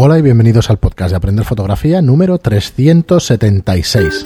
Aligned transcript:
Hola 0.00 0.16
y 0.16 0.22
bienvenidos 0.22 0.70
al 0.70 0.76
podcast 0.76 1.10
de 1.10 1.16
Aprender 1.16 1.44
Fotografía 1.44 2.00
número 2.00 2.38
376. 2.38 4.24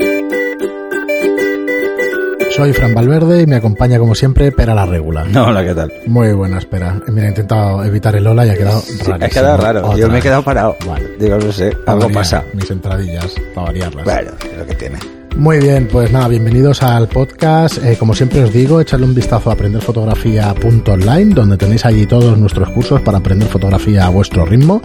Soy 2.50 2.74
Fran 2.74 2.92
Valverde 2.92 3.40
y 3.40 3.46
me 3.46 3.56
acompaña 3.56 3.98
como 3.98 4.14
siempre 4.14 4.52
Pera 4.52 4.74
la 4.74 4.84
Regula. 4.84 5.24
Hola, 5.34 5.64
¿qué 5.64 5.74
tal? 5.74 5.90
Muy 6.08 6.34
buena, 6.34 6.58
espera. 6.58 7.00
Mira, 7.08 7.24
he 7.24 7.30
intentado 7.30 7.82
evitar 7.84 8.14
el 8.14 8.26
hola 8.26 8.44
y 8.44 8.50
ha 8.50 8.54
quedado 8.54 8.82
raro. 9.06 9.24
Ha 9.24 9.28
quedado 9.30 9.56
raro. 9.56 9.96
Yo 9.96 10.10
me 10.10 10.18
he 10.18 10.20
quedado 10.20 10.42
parado. 10.42 10.76
Vale. 10.86 11.16
Digo, 11.18 11.38
no 11.38 11.50
sé, 11.50 11.74
algo 11.86 12.10
pasa. 12.10 12.44
Mis 12.52 12.70
entradillas, 12.70 13.34
para 13.54 13.68
variarlas. 13.68 14.04
Bueno, 14.04 14.30
es 14.52 14.58
lo 14.58 14.66
que 14.66 14.74
tiene. 14.74 14.98
Muy 15.38 15.58
bien, 15.58 15.88
pues 15.90 16.12
nada, 16.12 16.28
bienvenidos 16.28 16.82
al 16.82 17.08
podcast. 17.08 17.82
Eh, 17.82 17.96
como 17.98 18.14
siempre 18.14 18.44
os 18.44 18.52
digo, 18.52 18.78
echadle 18.78 19.06
un 19.06 19.14
vistazo 19.14 19.48
a 19.48 19.54
aprenderfotografía.online, 19.54 21.34
donde 21.34 21.56
tenéis 21.56 21.86
allí 21.86 22.04
todos 22.04 22.36
nuestros 22.36 22.68
cursos 22.68 23.00
para 23.00 23.16
aprender 23.16 23.48
fotografía 23.48 24.04
a 24.04 24.10
vuestro 24.10 24.44
ritmo. 24.44 24.82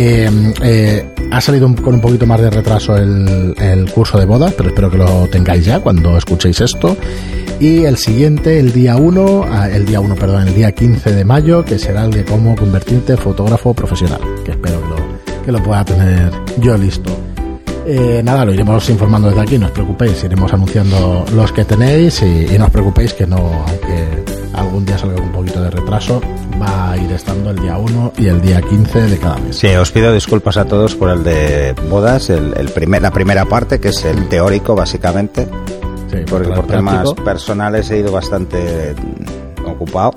Eh, 0.00 0.30
eh, 0.62 1.04
ha 1.32 1.40
salido 1.40 1.74
con 1.82 1.94
un 1.94 2.00
poquito 2.00 2.24
más 2.24 2.40
de 2.40 2.50
retraso 2.50 2.96
el, 2.96 3.90
curso 3.92 4.16
de 4.16 4.26
bodas, 4.26 4.54
pero 4.56 4.68
espero 4.68 4.88
que 4.88 4.96
lo 4.96 5.26
tengáis 5.26 5.64
ya 5.64 5.80
cuando 5.80 6.16
escuchéis 6.16 6.60
esto. 6.60 6.96
Y 7.58 7.82
el 7.82 7.96
siguiente, 7.96 8.60
el 8.60 8.72
día 8.72 8.94
1, 8.94 9.46
ah, 9.50 9.68
el 9.68 9.86
día 9.86 9.98
1, 9.98 10.14
perdón, 10.14 10.46
el 10.46 10.54
día 10.54 10.70
15 10.70 11.12
de 11.12 11.24
mayo, 11.24 11.64
que 11.64 11.80
será 11.80 12.04
el 12.04 12.12
de 12.12 12.24
cómo 12.24 12.54
convertirte 12.54 13.16
fotógrafo 13.16 13.74
profesional, 13.74 14.20
que 14.44 14.52
espero 14.52 14.80
que 14.80 14.88
lo, 14.88 14.96
que 15.44 15.52
lo 15.52 15.62
pueda 15.64 15.84
tener 15.84 16.30
yo 16.60 16.78
listo. 16.78 17.27
Eh, 17.90 18.20
nada, 18.22 18.44
lo 18.44 18.52
iremos 18.52 18.86
informando 18.90 19.28
desde 19.28 19.40
aquí, 19.40 19.56
no 19.56 19.64
os 19.66 19.72
preocupéis, 19.72 20.22
iremos 20.22 20.52
anunciando 20.52 21.24
los 21.34 21.52
que 21.52 21.64
tenéis 21.64 22.20
y, 22.22 22.54
y 22.54 22.58
no 22.58 22.66
os 22.66 22.70
preocupéis 22.70 23.14
que 23.14 23.26
no, 23.26 23.36
aunque 23.38 24.24
algún 24.52 24.84
día 24.84 24.98
salga 24.98 25.22
un 25.22 25.32
poquito 25.32 25.62
de 25.62 25.70
retraso, 25.70 26.20
va 26.60 26.90
a 26.90 26.96
ir 26.98 27.10
estando 27.12 27.48
el 27.48 27.58
día 27.58 27.78
1 27.78 28.12
y 28.18 28.26
el 28.26 28.42
día 28.42 28.60
15 28.60 29.00
de 29.06 29.16
cada 29.18 29.38
mes. 29.38 29.56
Sí, 29.56 29.68
os 29.68 29.90
pido 29.90 30.12
disculpas 30.12 30.58
a 30.58 30.66
todos 30.66 30.94
por 30.96 31.08
el 31.08 31.24
de 31.24 31.74
bodas, 31.88 32.28
el, 32.28 32.52
el 32.58 32.68
primer, 32.68 33.00
la 33.00 33.10
primera 33.10 33.46
parte, 33.46 33.80
que 33.80 33.88
es 33.88 34.04
el 34.04 34.28
teórico, 34.28 34.74
básicamente, 34.74 35.48
Sí, 36.10 36.18
porque 36.28 36.48
por 36.48 36.66
temas 36.66 37.12
personales 37.24 37.90
he 37.90 37.98
ido 38.00 38.12
bastante 38.12 38.94
ocupado. 39.64 40.12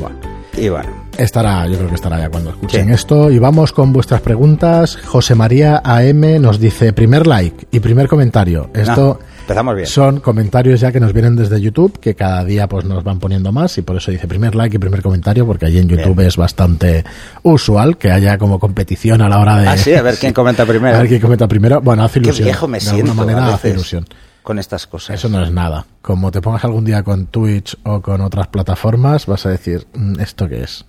bueno, 0.00 0.16
Y 0.56 0.68
bueno, 0.70 1.03
estará, 1.18 1.66
yo 1.66 1.76
creo 1.76 1.88
que 1.88 1.94
estará 1.94 2.18
ya 2.18 2.28
cuando 2.30 2.50
escuchen 2.50 2.86
Sí. 2.88 2.92
esto. 2.92 3.30
Y 3.30 3.38
vamos 3.38 3.72
con 3.72 3.92
vuestras 3.92 4.20
preguntas. 4.20 4.96
José 5.04 5.34
María 5.34 5.80
AM 5.84 6.40
nos 6.40 6.58
dice 6.60 6.92
primer 6.92 7.26
like 7.26 7.66
y 7.70 7.80
primer 7.80 8.08
comentario. 8.08 8.70
Esto 8.74 9.18
no, 9.20 9.26
empezamos 9.42 9.74
bien. 9.76 9.86
son 9.86 10.20
comentarios 10.20 10.80
ya 10.80 10.90
que 10.92 11.00
nos 11.00 11.12
vienen 11.12 11.36
desde 11.36 11.60
YouTube, 11.60 11.98
que 12.00 12.14
cada 12.14 12.44
día 12.44 12.68
pues 12.68 12.84
nos 12.84 13.04
van 13.04 13.18
poniendo 13.18 13.52
más 13.52 13.76
y 13.78 13.82
por 13.82 13.96
eso 13.96 14.10
dice 14.10 14.26
primer 14.28 14.54
like 14.54 14.76
y 14.76 14.78
primer 14.78 15.02
comentario, 15.02 15.46
porque 15.46 15.66
allí 15.66 15.78
en 15.78 15.88
YouTube 15.88 16.16
Bien. 16.16 16.28
es 16.28 16.36
bastante 16.36 17.04
usual 17.42 17.96
que 17.98 18.10
haya 18.10 18.38
como 18.38 18.58
competición 18.58 19.20
a 19.22 19.28
la 19.28 19.38
hora 19.38 19.56
de... 19.58 19.68
Ah, 19.68 19.76
sí, 19.76 19.94
a 19.94 20.02
ver 20.02 20.16
quién 20.16 20.32
comenta 20.34 20.64
primero. 20.66 20.96
A 20.96 21.00
ver 21.00 21.08
quién 21.08 21.20
comenta 21.20 21.46
primero. 21.48 21.80
Bueno, 21.80 22.04
hace 22.04 22.20
Qué 22.20 22.26
ilusión. 22.28 22.46
viejo 22.46 22.68
me 22.68 22.78
de 22.78 22.84
siento 22.84 23.12
alguna 23.12 23.32
manera 23.34 23.54
hace 23.54 23.70
ilusión. 23.70 24.06
con 24.42 24.58
estas 24.58 24.86
cosas. 24.86 25.16
Eso 25.16 25.28
no 25.28 25.42
es 25.42 25.50
nada. 25.50 25.86
Como 26.02 26.30
te 26.30 26.40
pongas 26.42 26.64
algún 26.64 26.84
día 26.84 27.02
con 27.02 27.26
Twitch 27.26 27.76
o 27.84 28.02
con 28.02 28.20
otras 28.20 28.48
plataformas, 28.48 29.24
vas 29.26 29.46
a 29.46 29.50
decir, 29.50 29.86
"Mm, 29.94 30.20
¿esto 30.20 30.48
qué 30.48 30.62
es? 30.62 30.84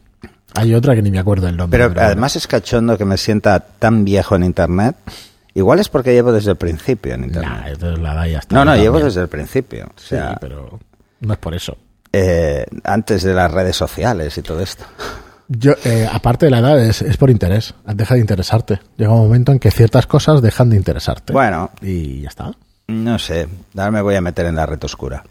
Hay 0.56 0.74
otra 0.74 0.96
que 0.96 1.02
ni 1.02 1.12
me 1.12 1.20
acuerdo 1.20 1.48
el 1.48 1.58
nombre. 1.58 1.88
Pero 1.88 2.02
además 2.02 2.36
es 2.36 2.48
cachondo 2.48 2.98
que 2.98 3.06
me 3.06 3.18
sienta 3.18 3.60
tan 3.60 4.04
viejo 4.06 4.36
en 4.36 4.44
Internet. 4.44 4.96
Igual 5.54 5.80
es 5.80 5.88
porque 5.90 6.12
llevo 6.14 6.32
desde 6.34 6.52
el 6.52 6.58
principio 6.58 7.14
en 7.14 7.26
Internet. 7.26 7.50
Nah, 7.52 7.68
entonces 7.70 8.00
la 8.00 8.14
da 8.14 8.28
y 8.28 8.32
ya 8.32 8.40
está. 8.40 8.56
no, 8.56 8.66
no, 8.66 8.76
llevo 8.76 9.00
desde 9.00 9.22
el 9.22 9.28
principio. 9.30 9.86
O 9.86 9.92
Sí, 10.00 10.16
pero 10.42 10.80
no 11.22 11.34
es 11.34 11.40
por 11.40 11.54
eso. 11.56 11.78
eh, 12.12 12.66
antes 12.84 13.24
de 13.24 13.34
las 13.34 13.52
redes 13.52 13.76
sociales 13.76 14.38
y 14.38 14.42
todo 14.42 14.60
esto. 14.62 14.84
Yo, 15.48 15.74
eh, 15.84 16.08
aparte 16.12 16.48
de 16.48 16.52
la 16.52 16.60
edad, 16.60 16.80
es, 16.84 17.02
es 17.04 17.18
por 17.18 17.30
interés. 17.30 17.74
Deja 17.86 18.16
de 18.16 18.20
interesarte. 18.22 18.80
Llega 18.98 19.12
un 19.14 19.20
momento 19.20 19.52
en 19.52 19.60
que 19.60 19.70
ciertas 19.72 20.08
cosas 20.08 20.42
dejan 20.42 20.70
de 20.72 20.78
interesarte. 20.78 21.34
Bueno, 21.34 21.70
Y 21.82 22.22
ya 22.22 22.30
está. 22.30 22.52
no 22.88 23.20
sé, 23.20 23.48
ahora 23.78 23.92
me 23.92 24.02
voy 24.02 24.16
a 24.16 24.22
meter 24.22 24.46
en 24.48 24.56
la 24.56 24.66
red 24.66 24.84
oscura. 24.84 25.24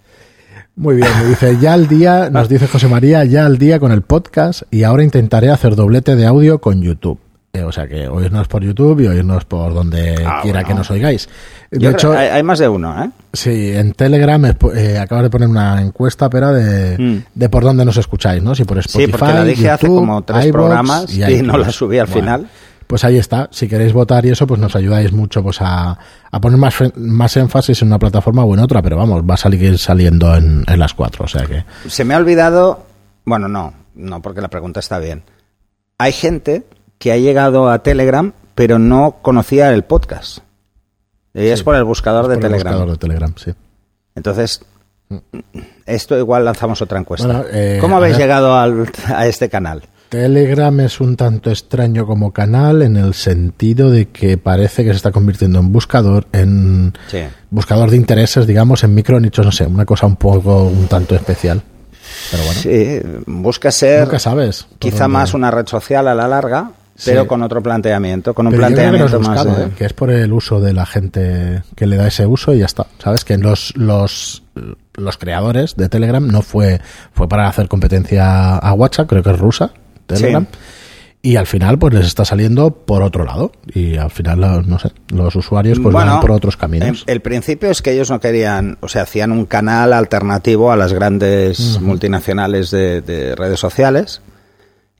Muy 0.77 0.96
bien, 0.96 1.08
me 1.23 1.29
dice, 1.29 1.57
ya 1.61 1.73
al 1.74 1.86
día, 1.86 2.30
nos 2.30 2.48
dice 2.48 2.67
José 2.67 2.89
María, 2.89 3.24
ya 3.24 3.46
al 3.46 3.58
día 3.58 3.79
con 3.79 3.92
el 3.92 4.02
podcast 4.02 4.62
y 4.73 4.83
ahora 4.83 5.05
intentaré 5.05 5.51
hacer 5.51 5.77
doblete 5.77 6.17
de 6.17 6.27
audio 6.27 6.58
con 6.61 6.83
YouTube. 6.83 7.18
Eh, 7.52 7.62
o 7.62 7.70
sea 7.70 7.86
que 7.86 8.08
oírnos 8.08 8.48
por 8.48 8.64
YouTube 8.64 8.98
y 9.02 9.07
oírnos 9.07 9.45
por 9.45 9.73
donde 9.73 10.17
Ah, 10.27 10.40
quiera 10.42 10.58
bueno. 10.63 10.67
que 10.68 10.74
nos 10.74 10.90
oigáis. 10.90 11.29
De 11.70 11.79
Yo 11.79 11.90
hecho, 11.90 12.13
hay, 12.13 12.27
hay 12.27 12.42
más 12.42 12.58
de 12.58 12.68
uno, 12.68 13.05
¿eh? 13.05 13.11
sí, 13.33 13.70
en 13.77 13.92
Telegram 13.92 14.45
eh, 14.45 14.98
acabas 14.98 15.23
de 15.23 15.30
poner 15.30 15.48
una 15.48 15.80
encuesta, 15.80 16.29
pero 16.29 16.52
de, 16.52 16.98
Mm. 16.98 17.18
de 17.33 17.48
por 17.48 17.63
dónde 17.63 17.84
nos 17.84 17.96
escucháis, 17.96 18.42
¿no? 18.42 18.57
Si 18.57 18.64
por 18.64 18.79
Spotify, 18.79 19.13
Sí, 19.13 19.17
porque 19.17 19.34
la 19.34 19.45
dije 19.45 19.70
hace 19.70 19.86
YouTube, 19.86 20.01
como 20.01 20.23
tres 20.23 20.51
programas 20.51 21.17
y 21.17 21.42
no 21.42 21.57
la 21.57 21.70
subí 21.70 21.98
al 22.01 22.07
Bueno, 22.08 22.20
final. 22.20 22.48
Pues 22.86 23.02
ahí 23.05 23.17
está. 23.18 23.48
Si 23.50 23.67
queréis 23.68 23.92
votar 23.92 24.24
y 24.27 24.30
eso, 24.30 24.46
pues 24.46 24.61
nos 24.61 24.77
ayudáis 24.77 25.12
mucho 25.12 25.42
pues 25.42 25.58
a, 25.61 25.98
a 26.30 26.40
poner 26.40 26.58
más, 26.58 26.74
más 26.96 27.36
énfasis 27.36 27.80
en 27.83 27.89
una 27.89 27.98
plataforma 27.98 28.45
o 28.45 28.55
en 28.55 28.61
otra, 28.61 28.83
pero 28.83 28.96
vamos, 28.96 29.22
va 29.28 29.34
a 29.34 29.39
salir 29.39 29.78
saliendo 29.78 30.34
en, 30.36 30.64
en 30.67 30.78
las 30.78 30.92
cuatro, 30.95 31.24
o 31.24 31.28
sea 31.28 31.45
que... 31.46 31.64
Se 31.89 32.05
me 32.05 32.14
ha 32.14 32.18
olvidado, 32.18 32.84
bueno, 33.24 33.48
no, 33.48 33.72
no, 33.95 34.20
porque 34.20 34.40
la 34.40 34.48
pregunta 34.48 34.80
está 34.80 34.98
bien. 34.98 35.22
Hay 35.98 36.12
gente 36.12 36.64
que 36.98 37.12
ha 37.12 37.17
llegado 37.17 37.70
a 37.70 37.83
Telegram, 37.83 38.33
pero 38.55 38.78
no 38.78 39.16
conocía 39.22 39.72
el 39.72 39.84
podcast. 39.84 40.39
Y 41.33 41.46
es 41.46 41.61
Sí, 41.61 41.64
por 41.64 41.74
el 41.77 41.84
buscador 41.84 42.28
de 42.28 42.36
por 42.36 42.45
el 42.45 42.51
Telegram. 42.51 42.72
buscador 42.74 42.90
de 42.92 42.98
Telegram, 42.98 43.34
sí. 43.36 43.52
Entonces, 44.14 44.64
esto 45.86 46.18
igual 46.18 46.45
lanzamos 46.45 46.80
otra 46.83 46.98
encuesta. 46.98 47.27
Bueno, 47.27 47.45
eh, 47.52 47.78
¿Cómo 47.80 47.96
habéis 47.96 48.16
llegado 48.16 48.55
al- 48.56 48.90
a 49.06 49.27
este 49.27 49.48
canal? 49.48 49.83
Telegram 50.14 50.79
es 50.80 51.01
un 51.01 51.17
tanto 51.17 51.51
extraño 51.51 52.07
como 52.07 52.33
canal 52.33 52.83
en 52.83 52.97
el 52.97 53.14
sentido 53.14 53.91
de 53.91 54.07
que 54.11 54.39
parece 54.39 54.85
que 54.85 54.91
se 54.91 54.97
está 54.97 55.11
convirtiendo 55.11 55.58
en 55.58 55.73
buscador, 55.73 56.29
en 56.33 56.92
Sí. 57.08 57.19
buscador 57.51 57.91
de 57.91 57.97
intereses, 57.97 58.47
digamos, 58.47 58.85
en 58.85 58.95
micro 58.95 59.19
nichos, 59.19 59.45
no 59.45 59.51
sé, 59.51 59.67
una 59.67 59.85
cosa 59.85 60.07
un 60.07 60.14
poco, 60.14 60.64
un 60.67 60.86
tanto 60.86 61.17
especial. 61.17 61.61
Pero 62.30 62.45
bueno, 62.45 62.61
Sí, 62.61 63.01
busca 63.27 63.73
ser 63.73 64.05
nunca 64.05 64.20
sabes. 64.20 64.67
quizá 64.79 65.08
más 65.08 65.35
una 65.35 65.51
red 65.51 65.67
social 65.67 66.07
a 66.07 66.14
la 66.14 66.29
larga, 66.29 66.70
pero 67.05 67.23
Sí. 67.23 67.27
con 67.27 67.42
otro 67.42 67.61
planteamiento, 67.61 68.35
con 68.35 68.46
un 68.46 68.52
Pero 68.52 68.69
que 68.69 68.73
planteamiento 68.75 69.19
más 69.19 69.29
buscado, 69.45 69.57
de- 69.57 69.64
¿eh? 69.64 69.70
que 69.77 69.85
es 69.85 69.92
por 69.95 70.13
el 70.13 70.33
uso 70.33 70.61
de 70.61 70.73
la 70.75 70.86
gente 70.86 71.64
que 71.75 71.89
le 71.89 71.96
da 71.96 72.07
ese 72.07 72.25
uso 72.25 72.55
y 72.55 72.61
ya 72.61 72.67
está. 72.67 72.86
¿Sabes? 73.02 73.25
Que 73.25 73.36
los, 73.36 73.73
los, 73.77 74.45
los 74.95 75.19
creadores 75.19 75.75
de 75.75 75.89
Telegram 75.89 76.25
no 76.25 76.41
fue, 76.42 76.81
fue 77.13 77.29
para 77.29 77.48
hacer 77.48 77.67
competencia 77.67 78.58
a 78.58 78.73
WhatsApp, 78.75 79.08
creo 79.08 79.25
que 79.25 79.31
es 79.33 79.39
rusa, 79.41 79.73
Telegram. 80.07 80.47
Y 81.23 81.37
al 81.37 81.47
final, 81.47 81.79
pues 81.79 81.95
les 81.95 82.07
está 82.07 82.27
saliendo 82.27 82.70
por 82.70 83.03
otro 83.03 83.25
lado. 83.25 83.51
Y 83.73 83.97
al 83.97 84.11
final, 84.11 84.41
no 84.69 84.79
sé, 84.79 84.92
los 85.09 85.35
usuarios 85.35 85.79
pues 85.81 85.95
van 85.95 86.20
por 86.20 86.31
otros 86.33 86.57
caminos. 86.59 87.05
en- 87.07 87.13
El 87.15 87.20
principio 87.23 87.70
es 87.70 87.81
que 87.81 87.92
ellos 87.92 88.11
no 88.11 88.20
querían, 88.20 88.77
o 88.83 88.89
sea, 88.89 89.03
hacían 89.03 89.33
un 89.33 89.47
canal 89.47 89.95
alternativo 89.95 90.70
a 90.70 90.77
las 90.77 90.93
grandes 90.93 91.81
multinacionales 91.81 92.70
de, 92.70 93.01
de 93.01 93.35
redes 93.35 93.59
sociales 93.59 94.20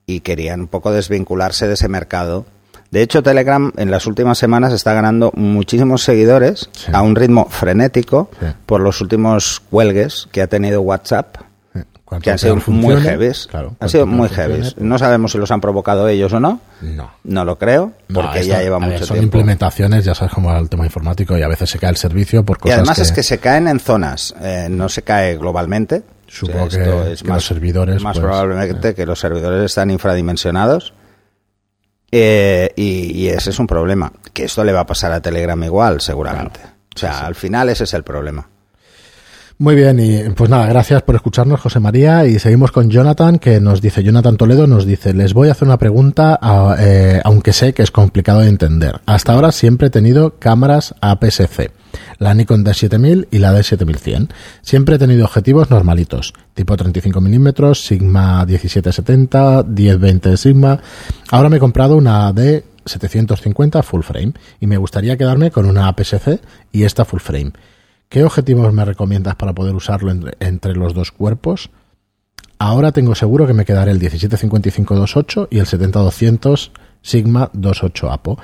y 0.07 0.21
querían 0.21 0.61
un 0.61 0.69
poco 0.69 0.93
desvincularse 0.93 1.69
de 1.69 1.75
ese 1.75 1.89
mercado. 1.89 2.47
De 2.91 3.03
hecho, 3.03 3.23
Telegram 3.23 3.73
en 3.77 3.91
las 3.91 4.07
últimas 4.07 4.39
semanas 4.39 4.73
está 4.73 4.95
ganando 4.95 5.31
muchísimos 5.35 6.03
seguidores 6.05 6.71
Sí. 6.73 6.91
a 6.95 7.03
un 7.03 7.17
ritmo 7.17 7.47
frenético 7.51 8.31
Sí. 8.41 8.47
por 8.67 8.81
los 8.81 9.01
últimos 9.03 9.61
cuelgues 9.69 10.29
que 10.33 10.41
ha 10.41 10.47
tenido 10.47 10.81
WhatsApp. 10.81 11.37
Eh, 12.17 12.21
que 12.23 12.31
han 12.31 12.39
sido 12.39 12.57
muy 12.67 12.97
heavies. 13.01 13.47
claro, 13.51 13.77
han 13.81 13.89
sido 13.89 14.07
muy 14.07 14.29
heavies. 14.29 14.77
No 14.79 14.99
sabemos 14.99 15.33
si 15.33 15.39
los 15.39 15.51
han 15.51 15.61
provocado 15.61 16.09
ellos 16.09 16.33
o 16.33 16.41
no. 16.41 16.61
No. 16.81 17.11
No 17.25 17.45
lo 17.45 17.59
creo, 17.59 17.93
No, 18.09 18.21
porque 18.23 18.41
esto- 18.41 18.53
ya 18.53 18.61
lleva 18.63 18.79
ver, 18.79 18.91
mucho 18.93 19.07
son 19.07 19.17
tiempo. 19.19 19.37
implementaciones, 19.39 20.05
ya 20.05 20.15
sabes 20.15 20.33
cómo 20.35 20.49
va 20.51 20.59
el 20.59 20.69
tema 20.69 20.85
informático 20.85 21.37
y 21.39 21.43
a 21.43 21.49
veces 21.49 21.71
se 21.71 21.79
cae 21.79 21.91
el 21.91 21.97
servicio 21.97 22.45
por 22.45 22.59
Y 22.59 22.61
cosas 22.61 22.79
además 22.79 22.99
es 22.99 23.13
que 23.13 23.23
se 23.23 23.39
caen 23.39 23.69
en 23.69 23.81
zonas, 23.81 24.35
eh, 24.41 24.69
no 24.71 24.89
se 24.89 25.03
cae 25.03 25.37
globalmente. 25.37 26.03
Supongo 26.27 26.65
O 26.65 26.71
sea, 26.71 26.85
que- 26.85 27.15
que 27.23 27.29
los 27.29 27.45
servidores, 27.47 28.03
Más 28.03 28.17
pues, 28.19 28.25
probablemente 28.27 28.95
que 28.95 29.07
los 29.07 29.21
servidores 29.21 29.65
están 29.67 29.91
infradimensionados. 29.91 30.93
Eh, 32.11 32.71
y, 32.77 33.13
y 33.13 33.29
ese 33.29 33.51
es 33.51 33.59
un 33.59 33.67
problema. 33.67 34.13
Que 34.33 34.45
esto 34.45 34.63
le 34.65 34.73
va 34.73 34.81
a 34.81 34.87
pasar 34.87 35.13
a 35.13 35.21
Telegram 35.21 35.63
igual, 35.65 36.01
seguramente. 36.01 36.61
O 36.95 36.99
sea, 36.99 37.27
al 37.27 37.35
final 37.35 37.69
ese 37.71 37.85
es 37.85 37.95
el 37.95 38.05
problema. 38.05 38.49
Muy 39.57 39.77
bien, 39.77 40.01
y 40.01 40.31
pues 40.31 40.51
nada, 40.51 40.67
gracias 40.67 41.03
por 41.03 41.15
escucharnos, 41.15 41.61
José 41.61 41.79
María. 41.79 42.27
Y 42.27 42.41
seguimos 42.41 42.73
con 42.73 42.91
Jonathan, 42.91 43.39
que 43.39 43.61
nos 43.61 43.81
dice, 43.81 44.03
Jonathan 44.03 44.37
Toledo 44.37 44.67
nos 44.67 44.85
dice, 44.85 45.15
les 45.15 45.33
voy 45.33 45.49
a 45.49 45.53
hacer 45.53 45.69
una 45.69 45.79
pregunta, 45.79 46.41
eh, 46.81 47.21
aunque 47.23 47.53
sé 47.53 47.73
que 47.73 47.85
es 47.85 47.93
complicado 47.93 48.41
de 48.41 48.49
entender. 48.49 49.01
Hasta 49.07 49.33
ahora 49.33 49.53
siempre 49.53 49.87
he 49.87 49.91
tenido 49.91 50.41
cámaras 50.41 50.97
APS-C, 51.01 51.71
la 52.19 52.35
Nikon 52.35 52.65
D7000 52.65 53.29
y 53.31 53.39
la 53.39 53.57
D7100. 53.57 54.31
Siempre 54.61 54.97
he 54.97 54.99
tenido 54.99 55.25
objetivos 55.25 55.71
normalitos, 55.71 56.35
tipo 56.55 56.77
35 56.77 57.21
milímetros, 57.21 57.87
Sigma 57.87 58.45
1770, 58.45 59.63
1020 59.69 60.31
de 60.31 60.37
Sigma. 60.37 60.81
Ahora 61.31 61.49
me 61.49 61.59
he 61.59 61.61
comprado 61.61 61.97
una 61.97 62.29
D750 62.33 63.85
full 63.85 64.03
frame 64.03 64.33
y 64.59 64.67
me 64.67 64.79
gustaría 64.79 65.17
quedarme 65.17 65.53
con 65.53 65.67
una 65.67 65.87
APS-C 65.87 66.41
y 66.73 66.83
esta 66.83 67.05
full 67.05 67.21
frame. 67.21 67.53
¿Qué 68.09 68.23
objetivos 68.25 68.73
me 68.73 68.85
recomiendas 68.85 69.35
para 69.37 69.53
poder 69.53 69.75
usarlo 69.75 70.11
entre, 70.11 70.35
entre 70.41 70.75
los 70.75 70.95
dos 70.95 71.11
cuerpos? 71.13 71.71
Ahora 72.59 72.93
tengo 72.93 73.15
seguro 73.15 73.47
que 73.47 73.53
me 73.55 73.65
quedaré 73.65 73.91
el 73.91 74.01
1755-28 74.01 75.49
y 75.51 75.59
el 75.59 75.67
70-200 75.67 76.71
Sigma 77.03 77.51
28 77.53 78.11
APO. 78.13 78.39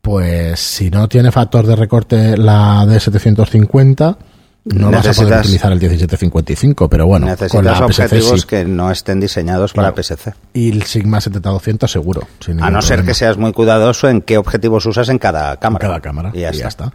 Pues 0.00 0.60
si 0.60 0.90
no 0.90 1.08
tiene 1.08 1.32
factor 1.32 1.66
de 1.66 1.76
recorte 1.76 2.36
la 2.36 2.84
D750, 2.84 4.16
no 4.64 4.90
vas 4.90 5.06
a 5.06 5.12
poder 5.12 5.32
Necesitas- 5.32 5.40
utilizar 5.40 5.72
el 5.72 5.78
1755, 5.80 6.88
pero 6.90 7.06
bueno, 7.06 7.26
con 7.26 7.30
Necesitas 7.32 7.64
la 7.80 7.86
PSC 7.88 8.02
objetivos 8.04 8.40
sí. 8.42 8.46
que 8.46 8.64
no 8.64 8.90
estén 8.90 9.20
diseñados 9.20 9.72
para 9.72 9.92
Claro. 9.92 10.02
PSC. 10.02 10.34
Y 10.52 10.70
el 10.72 10.82
Sigma 10.82 11.20
7200 11.20 11.90
seguro. 11.90 12.22
A 12.60 12.70
no 12.70 12.82
ser 12.82 13.04
que 13.04 13.14
seas 13.14 13.38
muy 13.38 13.52
cuidadoso 13.52 14.08
en 14.08 14.20
qué 14.20 14.36
objetivos 14.38 14.84
usas 14.86 15.08
en 15.08 15.18
cada 15.18 15.52
En 15.52 15.58
cámara. 15.58 15.86
cada 15.88 16.00
cámara. 16.00 16.30
Y 16.34 16.40
ya, 16.40 16.50
está. 16.50 16.86
Mm, 16.86 16.92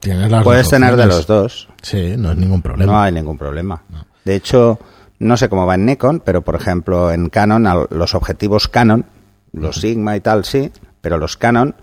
Tienes 0.00 0.30
las 0.30 0.44
Puedes 0.44 0.68
tener 0.68 0.96
de 0.96 1.06
los 1.06 1.26
dos. 1.26 1.68
Sí, 1.82 2.14
no 2.16 2.32
es 2.32 2.38
ningún 2.38 2.62
problema. 2.62 2.92
No 2.92 3.00
hay 3.00 3.12
ningún 3.12 3.38
problema. 3.38 3.82
De 4.24 4.34
hecho, 4.34 4.78
no 5.20 5.36
sé 5.36 5.48
cómo 5.48 5.66
va 5.66 5.74
en 5.74 5.86
Nikon, 5.86 6.20
pero 6.24 6.42
por 6.42 6.56
ejemplo 6.56 7.12
en 7.12 7.28
Canon, 7.28 7.86
los 7.90 8.14
objetivos 8.14 8.68
Canon, 8.68 9.04
los 9.52 9.80
Sigma 9.80 10.16
y 10.16 10.20
tal, 10.20 10.44
sí, 10.44 10.70
pero 11.00 11.18
los 11.18 11.36
Canon, 11.36 11.74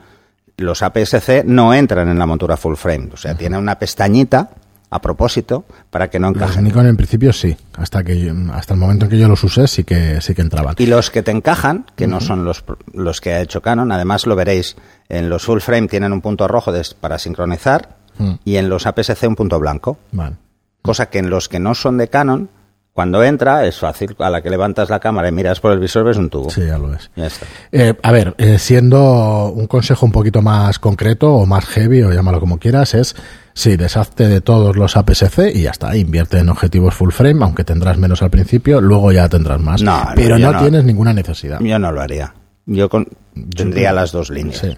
los 0.57 0.81
APS-C 0.81 1.43
no 1.45 1.73
entran 1.73 2.09
en 2.09 2.19
la 2.19 2.25
montura 2.25 2.57
full 2.57 2.75
frame. 2.75 3.09
O 3.13 3.17
sea, 3.17 3.35
tiene 3.35 3.57
una 3.57 3.77
pestañita 3.77 4.49
a 4.95 5.01
propósito 5.01 5.65
para 5.89 6.09
que 6.09 6.19
no 6.19 6.29
Los 6.31 6.37
encajen. 6.37 6.63
Nikon 6.63 6.87
en 6.87 6.97
principio 6.97 7.31
sí, 7.33 7.55
hasta 7.73 8.03
que 8.03 8.33
hasta 8.53 8.73
el 8.73 8.79
momento 8.79 9.05
en 9.05 9.11
que 9.11 9.17
yo 9.17 9.27
los 9.27 9.43
usé 9.43 9.67
sí 9.67 9.83
que 9.83 10.19
sí 10.21 10.33
que 10.33 10.41
entraban. 10.41 10.75
Y 10.77 10.87
los 10.87 11.11
que 11.11 11.21
te 11.21 11.31
encajan, 11.31 11.85
que 11.95 12.07
no 12.07 12.21
son 12.21 12.43
los, 12.45 12.63
los 12.93 13.21
que 13.21 13.33
ha 13.33 13.41
hecho 13.41 13.61
Canon, 13.61 13.91
además 13.91 14.25
lo 14.25 14.35
veréis, 14.35 14.75
en 15.09 15.29
los 15.29 15.43
full 15.43 15.59
frame 15.59 15.87
tienen 15.87 16.13
un 16.13 16.21
punto 16.21 16.47
rojo 16.47 16.71
para 16.99 17.19
sincronizar 17.19 17.95
Mm. 18.17 18.33
y 18.45 18.55
en 18.57 18.69
los 18.69 18.85
APS-C 18.85 19.27
un 19.27 19.35
punto 19.35 19.59
blanco. 19.59 19.97
Vale. 20.11 20.37
Cosa 20.81 21.09
que 21.09 21.19
en 21.19 21.29
los 21.29 21.49
que 21.49 21.59
no 21.59 21.75
son 21.75 21.97
de 21.97 22.07
Canon, 22.07 22.49
cuando 22.95 23.21
entra 23.25 23.65
es 23.65 23.77
fácil. 23.77 24.15
A 24.19 24.29
la 24.29 24.41
que 24.41 24.49
levantas 24.49 24.89
la 24.89 25.01
cámara 25.01 25.27
y 25.27 25.33
miras 25.33 25.59
por 25.59 25.73
el 25.73 25.79
visor 25.79 26.05
ves 26.05 26.15
un 26.15 26.29
tubo. 26.29 26.49
Sí, 26.49 26.65
ya 26.65 26.77
lo 26.77 26.91
ves. 26.91 27.11
Ya 27.17 27.27
está. 27.27 27.45
Eh, 27.73 27.93
a 28.01 28.11
ver, 28.13 28.33
eh, 28.37 28.57
siendo 28.57 29.51
un 29.53 29.67
consejo 29.67 30.05
un 30.05 30.13
poquito 30.13 30.41
más 30.41 30.79
concreto 30.79 31.33
o 31.33 31.45
más 31.45 31.65
heavy 31.65 32.03
o 32.03 32.13
llámalo 32.13 32.39
como 32.39 32.57
quieras, 32.57 32.93
es 32.93 33.13
sí, 33.53 33.75
deshazte 33.75 34.29
de 34.29 34.39
todos 34.39 34.77
los 34.77 34.95
APS-C 34.95 35.51
y 35.53 35.63
ya 35.63 35.71
está, 35.71 35.97
invierte 35.97 36.37
en 36.39 36.47
objetivos 36.47 36.95
full 36.95 37.11
frame, 37.11 37.43
aunque 37.43 37.65
tendrás 37.65 37.97
menos 37.97 38.21
al 38.21 38.29
principio, 38.29 38.79
luego 38.79 39.11
ya 39.11 39.27
tendrás 39.27 39.59
más. 39.59 39.81
No, 39.81 39.97
no, 40.01 40.09
pero 40.15 40.39
no, 40.39 40.53
no. 40.53 40.61
tienes 40.61 40.85
ninguna 40.85 41.11
necesidad. 41.11 41.59
Yo 41.59 41.77
no 41.77 41.91
lo 41.91 41.99
haría. 41.99 42.33
Yo 42.65 42.87
con- 42.87 43.09
tendría 43.53 43.91
las 43.91 44.13
dos 44.13 44.29
líneas. 44.29 44.59
Sí. 44.59 44.77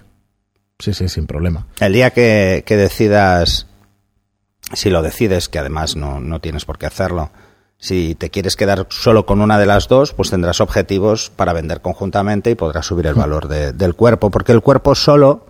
sí, 0.80 0.92
sí, 0.92 1.08
sin 1.08 1.28
problema. 1.28 1.68
El 1.78 1.92
día 1.92 2.10
que, 2.10 2.64
que 2.66 2.76
decidas, 2.76 3.68
si 4.72 4.90
lo 4.90 5.02
decides, 5.02 5.48
que 5.48 5.60
además 5.60 5.94
no, 5.94 6.18
no 6.20 6.40
tienes 6.40 6.64
por 6.64 6.78
qué 6.78 6.86
hacerlo, 6.86 7.30
si 7.78 8.14
te 8.16 8.28
quieres 8.30 8.56
quedar 8.56 8.86
solo 8.90 9.24
con 9.24 9.40
una 9.40 9.58
de 9.58 9.66
las 9.66 9.86
dos, 9.88 10.12
pues 10.12 10.30
tendrás 10.30 10.60
objetivos 10.60 11.30
para 11.34 11.52
vender 11.52 11.80
conjuntamente 11.80 12.50
y 12.50 12.54
podrás 12.56 12.86
subir 12.86 13.06
el 13.06 13.14
valor 13.14 13.46
de- 13.48 13.72
del 13.72 13.94
cuerpo, 13.94 14.30
porque 14.30 14.52
el 14.52 14.60
cuerpo 14.62 14.94
solo 14.94 15.46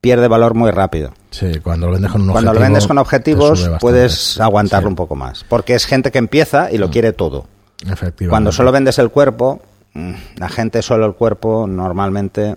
pierde 0.00 0.28
valor 0.28 0.54
muy 0.54 0.70
rápido. 0.70 1.12
Sí, 1.30 1.60
cuando 1.62 1.86
lo 1.86 1.94
vendes 1.94 2.12
con 2.12 2.20
un 2.22 2.28
Cuando 2.28 2.50
objetivo. 2.50 2.60
lo 2.60 2.72
vendes 2.72 2.86
con 2.86 2.98
objetivos, 2.98 3.70
puedes 3.80 4.38
aguantarlo 4.40 4.88
Sí, 4.88 4.92
un 4.92 4.96
poco 4.96 5.16
más, 5.16 5.44
porque 5.48 5.74
es 5.74 5.86
gente 5.86 6.10
que 6.12 6.18
empieza 6.18 6.70
y 6.70 6.78
lo 6.78 6.90
quiere 6.90 7.12
todo. 7.12 7.46
Efectivamente. 7.82 8.28
Cuando 8.28 8.52
solo 8.52 8.70
vendes 8.70 8.98
el 8.98 9.10
cuerpo, 9.10 9.60
mm, 9.94 10.12
la 10.36 10.48
gente 10.48 10.80
solo 10.82 11.06
el 11.06 11.14
cuerpo 11.14 11.66
normalmente 11.66 12.56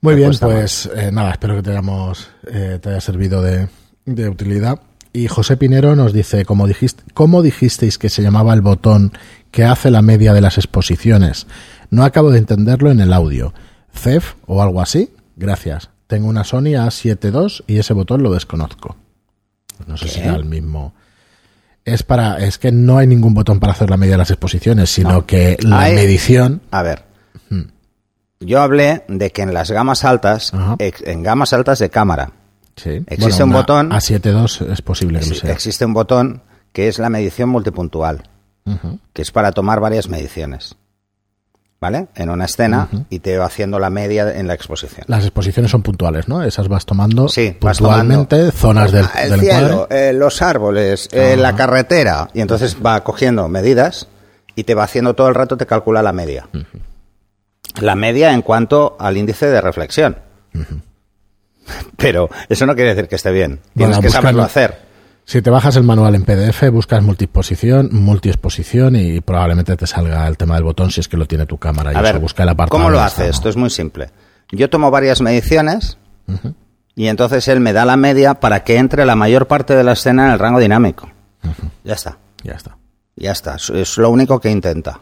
Muy 0.00 0.16
bien, 0.16 0.32
pues 0.40 0.90
eh, 0.96 1.10
nada, 1.12 1.30
espero 1.30 1.54
que 1.56 1.62
te, 1.62 1.70
hayamos, 1.70 2.28
eh, 2.50 2.78
te 2.82 2.88
haya 2.90 3.00
servido 3.00 3.40
de, 3.40 3.68
de 4.04 4.28
utilidad. 4.28 4.80
Y 5.12 5.28
José 5.28 5.56
Pinero 5.58 5.94
nos 5.94 6.12
dice, 6.12 6.44
¿cómo, 6.46 6.66
dijiste, 6.66 7.02
¿cómo 7.12 7.42
dijisteis 7.42 7.98
que 7.98 8.08
se 8.08 8.22
llamaba 8.22 8.54
el 8.54 8.62
botón 8.62 9.12
que 9.50 9.64
hace 9.64 9.90
la 9.90 10.00
media 10.00 10.32
de 10.32 10.40
las 10.40 10.56
exposiciones? 10.56 11.46
No 11.90 12.04
acabo 12.04 12.30
de 12.30 12.38
entenderlo 12.38 12.90
en 12.90 13.00
el 13.00 13.12
audio. 13.12 13.52
¿CEF 13.94 14.34
o 14.46 14.62
algo 14.62 14.80
así? 14.80 15.10
Gracias. 15.36 15.90
Tengo 16.06 16.28
una 16.28 16.44
Sony 16.44 16.76
A7 16.78 17.30
II 17.32 17.64
y 17.74 17.78
ese 17.78 17.92
botón 17.92 18.22
lo 18.22 18.32
desconozco. 18.32 18.96
No 19.86 19.96
sé 19.98 20.06
¿Qué? 20.06 20.10
si 20.12 20.20
era 20.20 20.34
el 20.36 20.46
mismo. 20.46 20.94
Es 21.84 22.02
para, 22.02 22.38
es 22.38 22.58
que 22.58 22.70
no 22.72 22.96
hay 22.98 23.06
ningún 23.06 23.34
botón 23.34 23.58
para 23.60 23.72
hacer 23.72 23.90
la 23.90 23.96
media 23.96 24.12
de 24.14 24.18
las 24.18 24.30
exposiciones, 24.30 24.88
sino 24.90 25.10
No. 25.12 25.26
que 25.26 25.58
la 25.60 25.80
Hay- 25.80 25.94
medición 25.94 26.62
A 26.70 26.82
ver, 26.82 27.04
yo 28.40 28.60
hablé 28.60 29.04
de 29.08 29.30
que 29.30 29.42
en 29.42 29.52
las 29.54 29.70
gamas 29.70 30.04
altas, 30.04 30.52
Ajá. 30.54 30.76
en 30.78 31.22
gamas 31.22 31.52
altas 31.52 31.78
de 31.80 31.90
cámara, 31.90 32.32
Sí. 32.76 33.02
Existe 33.06 33.42
un 33.44 33.52
botón- 33.52 33.90
A72 33.90 34.70
es 34.72 34.82
posible 34.82 35.20
que 35.20 35.26
lo 35.26 35.34
sea. 35.34 35.52
existe 35.52 35.84
un 35.84 35.92
botón 35.94 36.42
que 36.72 36.88
es 36.88 36.98
la 36.98 37.10
medición 37.10 37.48
multipuntual, 37.50 38.22
que 39.12 39.22
es 39.22 39.30
para 39.30 39.52
tomar 39.52 39.80
varias 39.80 40.08
mediciones. 40.08 40.76
¿Vale? 41.80 42.06
En 42.14 42.30
una 42.30 42.44
escena 42.44 42.88
y 43.10 43.18
te 43.18 43.36
va 43.38 43.46
haciendo 43.46 43.80
la 43.80 43.90
media 43.90 44.38
en 44.38 44.46
la 44.46 44.54
exposición. 44.54 45.04
Las 45.08 45.24
exposiciones 45.24 45.68
son 45.72 45.82
puntuales, 45.82 46.28
¿no? 46.28 46.40
Esas 46.44 46.68
vas 46.68 46.86
tomando 46.86 47.28
Sí, 47.28 47.56
vas 47.60 47.78
puntualmente 47.78 48.36
tomando 48.36 48.56
zonas 48.56 48.92
del, 48.92 49.06
el 49.20 49.30
del 49.32 49.40
cielo, 49.40 49.88
eh, 49.90 50.12
los 50.14 50.42
árboles, 50.42 51.08
eh, 51.10 51.36
la 51.36 51.56
carretera, 51.56 52.28
y 52.34 52.40
entonces 52.40 52.76
va 52.86 53.02
cogiendo 53.02 53.48
medidas 53.48 54.06
y 54.54 54.62
te 54.62 54.76
va 54.76 54.84
haciendo 54.84 55.14
todo 55.14 55.26
el 55.28 55.34
rato, 55.34 55.56
te 55.56 55.66
calcula 55.66 56.04
la 56.04 56.12
media. 56.12 56.46
La 57.80 57.96
media 57.96 58.32
en 58.32 58.42
cuanto 58.42 58.96
al 59.00 59.16
índice 59.16 59.46
de 59.46 59.60
reflexión. 59.60 60.18
Pero 61.96 62.28
eso 62.48 62.66
no 62.66 62.74
quiere 62.74 62.94
decir 62.94 63.08
que 63.08 63.16
esté 63.16 63.30
bien. 63.32 63.60
Tienes 63.74 63.96
Bueno, 63.96 64.00
que 64.02 64.10
saberlo 64.10 64.42
hacer. 64.42 64.92
Si 65.24 65.40
te 65.40 65.50
bajas 65.50 65.76
el 65.76 65.84
manual 65.84 66.16
en 66.16 66.24
PDF, 66.24 66.68
buscas 66.70 67.02
multiexposición, 67.02 67.90
multiexposición 67.92 68.96
y 68.96 69.20
probablemente 69.20 69.76
te 69.76 69.86
salga 69.86 70.26
el 70.26 70.36
tema 70.36 70.56
del 70.56 70.64
botón 70.64 70.90
si 70.90 71.00
es 71.00 71.06
que 71.08 71.16
lo 71.16 71.26
tiene 71.26 71.46
tu 71.46 71.58
cámara. 71.58 71.92
Y 71.92 71.94
A 71.96 71.98
eso, 72.00 72.02
ver, 72.12 72.18
busca 72.18 72.42
el 72.42 72.48
apartado. 72.48 72.76
¿cómo 72.78 72.90
lo 72.90 73.00
hace? 73.00 73.28
Esto 73.28 73.48
es 73.48 73.56
muy 73.56 73.70
simple. 73.70 74.10
Yo 74.50 74.68
tomo 74.68 74.90
varias 74.90 75.20
mediciones 75.22 75.96
y 76.96 77.06
entonces 77.06 77.46
él 77.48 77.60
me 77.60 77.72
da 77.72 77.84
la 77.84 77.96
media 77.96 78.34
para 78.34 78.64
que 78.64 78.76
entre 78.78 79.06
la 79.06 79.14
mayor 79.14 79.46
parte 79.46 79.76
de 79.76 79.84
la 79.84 79.92
escena 79.92 80.26
en 80.26 80.32
el 80.32 80.38
rango 80.40 80.58
dinámico. 80.58 81.08
Ya 81.84 81.94
está. 81.94 82.18
Ya 82.42 82.52
está. 82.54 82.76
Ya 83.14 83.30
está. 83.30 83.54
Es- 83.54 83.70
Es 83.70 83.98
lo 83.98 84.10
único 84.10 84.40
que 84.40 84.50
intenta. 84.50 84.98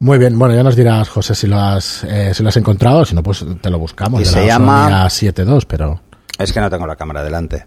Muy 0.00 0.18
bien, 0.18 0.38
bueno, 0.38 0.54
ya 0.54 0.62
nos 0.62 0.76
dirás, 0.76 1.08
José, 1.08 1.34
si 1.34 1.46
lo 1.48 1.58
has, 1.58 2.04
eh, 2.04 2.32
si 2.32 2.42
lo 2.42 2.50
has 2.50 2.56
encontrado, 2.56 3.04
si 3.04 3.14
no, 3.16 3.22
pues 3.22 3.44
te 3.60 3.68
lo 3.70 3.78
buscamos. 3.78 4.20
Y 4.20 4.24
se 4.24 4.40
la 4.40 4.46
llama- 4.46 5.08
Sony 5.10 5.28
A72, 5.28 5.64
pero, 5.66 6.00
Es 6.38 6.52
que 6.52 6.60
no 6.60 6.70
tengo 6.70 6.86
la 6.86 6.94
cámara 6.96 7.22
delante. 7.22 7.66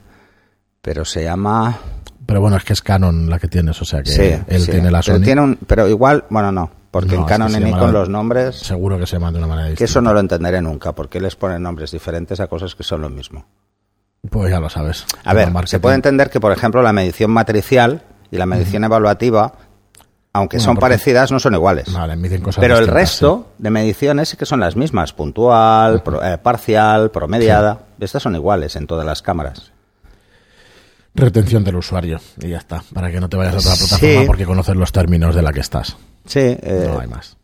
Pero 0.81 1.03
se 1.05 1.23
llama. 1.23 1.77
pero 2.25 2.39
bueno, 2.39 2.55
es 2.55 2.63
que 2.63 2.71
es 2.73 2.81
Canon 2.81 3.29
la 3.29 3.37
que 3.39 3.49
tienes, 3.49 3.81
o 3.81 3.85
sea 3.85 4.01
que 4.01 4.11
sí, 4.11 4.21
él 4.47 4.61
sí. 4.61 4.71
tiene 4.71 4.89
la 4.89 5.01
Pero, 5.01 5.17
Sony. 5.17 5.23
tiene 5.23 5.41
un, 5.41 5.57
pero 5.67 5.89
igual, 5.89 6.23
bueno, 6.29 6.51
no. 6.53 6.71
Porque 6.89 7.09
No, 7.15 7.21
en 7.21 7.23
que 7.25 7.29
Canon 7.29 7.51
y 7.51 7.59
Nikon 7.65 7.91
los 7.93 8.07
nombres. 8.09 8.55
Seguro 8.57 8.97
que 8.97 9.05
se 9.05 9.13
llama 9.17 9.31
de 9.31 9.37
una 9.39 9.47
manera 9.47 9.65
Que 9.67 9.71
distinta. 9.71 9.89
eso 9.91 10.01
no 10.01 10.13
lo 10.13 10.19
entenderé 10.21 10.61
nunca. 10.61 10.93
Porque 10.93 11.19
les 11.21 11.35
ponen 11.37 11.61
nombres 11.63 11.91
diferentes 11.91 12.39
a 12.41 12.47
cosas 12.47 12.75
que 12.75 12.83
son 12.83 13.01
lo 13.01 13.09
mismo. 13.09 13.45
Pues 14.29 14.51
ya 14.51 14.59
lo 14.59 14.69
sabes. 14.69 15.05
A 15.23 15.33
ver, 15.33 15.49
se 15.67 15.79
puede 15.79 15.95
entender 15.95 16.29
que, 16.29 16.39
por 16.41 16.51
ejemplo, 16.51 16.81
la 16.81 16.91
medición 16.93 17.31
matricial 17.31 18.01
y 18.29 18.37
la 18.37 18.45
medición 18.45 18.83
evaluativa, 18.83 19.53
aunque 20.33 20.57
Bueno, 20.57 20.65
son 20.65 20.75
porque- 20.75 20.81
parecidas, 20.85 21.31
no 21.31 21.39
son 21.39 21.53
iguales. 21.55 21.91
Vale, 21.91 22.15
miden 22.15 22.41
cosas 22.41 22.61
Pero 22.61 22.77
el 22.77 22.87
resto 22.87 23.49
de 23.57 23.69
mediciones 23.69 24.29
sí 24.29 24.37
que 24.37 24.45
son 24.45 24.59
las 24.59 24.75
mismas. 24.75 25.13
Puntual, 25.13 26.01
pro- 26.03 26.23
eh, 26.23 26.37
parcial, 26.37 27.11
promediada. 27.11 27.79
Estas 27.99 28.23
son 28.23 28.35
iguales 28.35 28.75
en 28.75 28.87
todas 28.87 29.05
las 29.05 29.21
cámaras. 29.21 29.71
Retención 31.13 31.63
del 31.65 31.75
usuario 31.75 32.19
y 32.41 32.47
ya 32.49 32.57
está, 32.57 32.83
para 32.93 33.11
que 33.11 33.19
no 33.19 33.27
te 33.27 33.35
vayas 33.35 33.55
a 33.55 33.57
otra 33.59 33.75
Sí. 33.75 33.87
plataforma 33.89 34.27
porque 34.27 34.45
conoces 34.45 34.75
los 34.77 34.91
términos 34.93 35.35
de 35.35 35.41
la 35.41 35.51
que 35.51 35.59
estás. 35.59 35.97
Sí, 36.25 36.39
eh, 36.39 36.87
No 36.87 36.99
hay 37.01 37.07
más. 37.07 37.35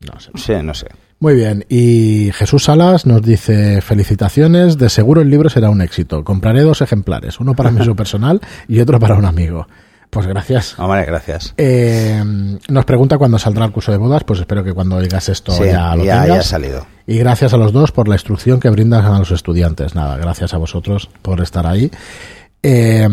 No 0.00 0.18
sé. 0.18 0.30
sí, 0.36 0.52
no 0.62 0.72
sé. 0.72 0.86
Muy 1.20 1.34
bien, 1.34 1.64
y 1.68 2.30
Jesús 2.32 2.64
Salas 2.64 3.04
nos 3.06 3.22
dice 3.22 3.80
felicitaciones, 3.82 4.78
de 4.78 4.88
seguro 4.90 5.20
el 5.20 5.30
libro 5.30 5.48
será 5.50 5.68
un 5.70 5.80
éxito. 5.82 6.24
Compraré 6.24 6.62
dos 6.62 6.80
ejemplares, 6.80 7.38
uno 7.38 7.54
para 7.54 7.70
mi 7.70 7.80
uso 7.82 7.94
personal 7.94 8.40
y 8.66 8.80
otro 8.80 8.98
para 8.98 9.14
un 9.16 9.24
amigo. 9.26 9.66
Pues 10.14 10.26
gracias. 10.26 10.78
Hombre, 10.78 11.04
gracias. 11.04 11.52
Eh, 11.58 12.22
nos 12.68 12.84
pregunta 12.86 13.18
cuándo 13.18 13.38
saldrá 13.38 13.64
el 13.66 13.72
curso 13.72 13.92
de 13.92 13.98
bodas, 13.98 14.24
pues 14.24 14.40
espero 14.40 14.64
que 14.64 14.72
cuando 14.72 14.96
oigas 14.96 15.28
esto 15.28 15.52
Sí, 15.52 15.64
ya 15.66 15.94
lo 15.96 16.04
ya, 16.04 16.14
ya 16.14 16.20
ha 16.22 16.26
tengas. 16.26 16.46
salido. 16.46 16.86
Y 17.06 17.18
gracias 17.18 17.52
a 17.52 17.56
los 17.58 17.72
dos 17.72 17.92
por 17.92 18.08
la 18.08 18.14
instrucción 18.14 18.60
que 18.60 18.70
brindan 18.70 19.04
a 19.04 19.18
los 19.18 19.30
estudiantes. 19.32 19.94
Nada, 19.94 20.16
gracias 20.16 20.54
a 20.54 20.56
vosotros 20.58 21.10
por 21.20 21.40
estar 21.42 21.66
ahí. 21.66 21.90
Eh, 22.62 23.06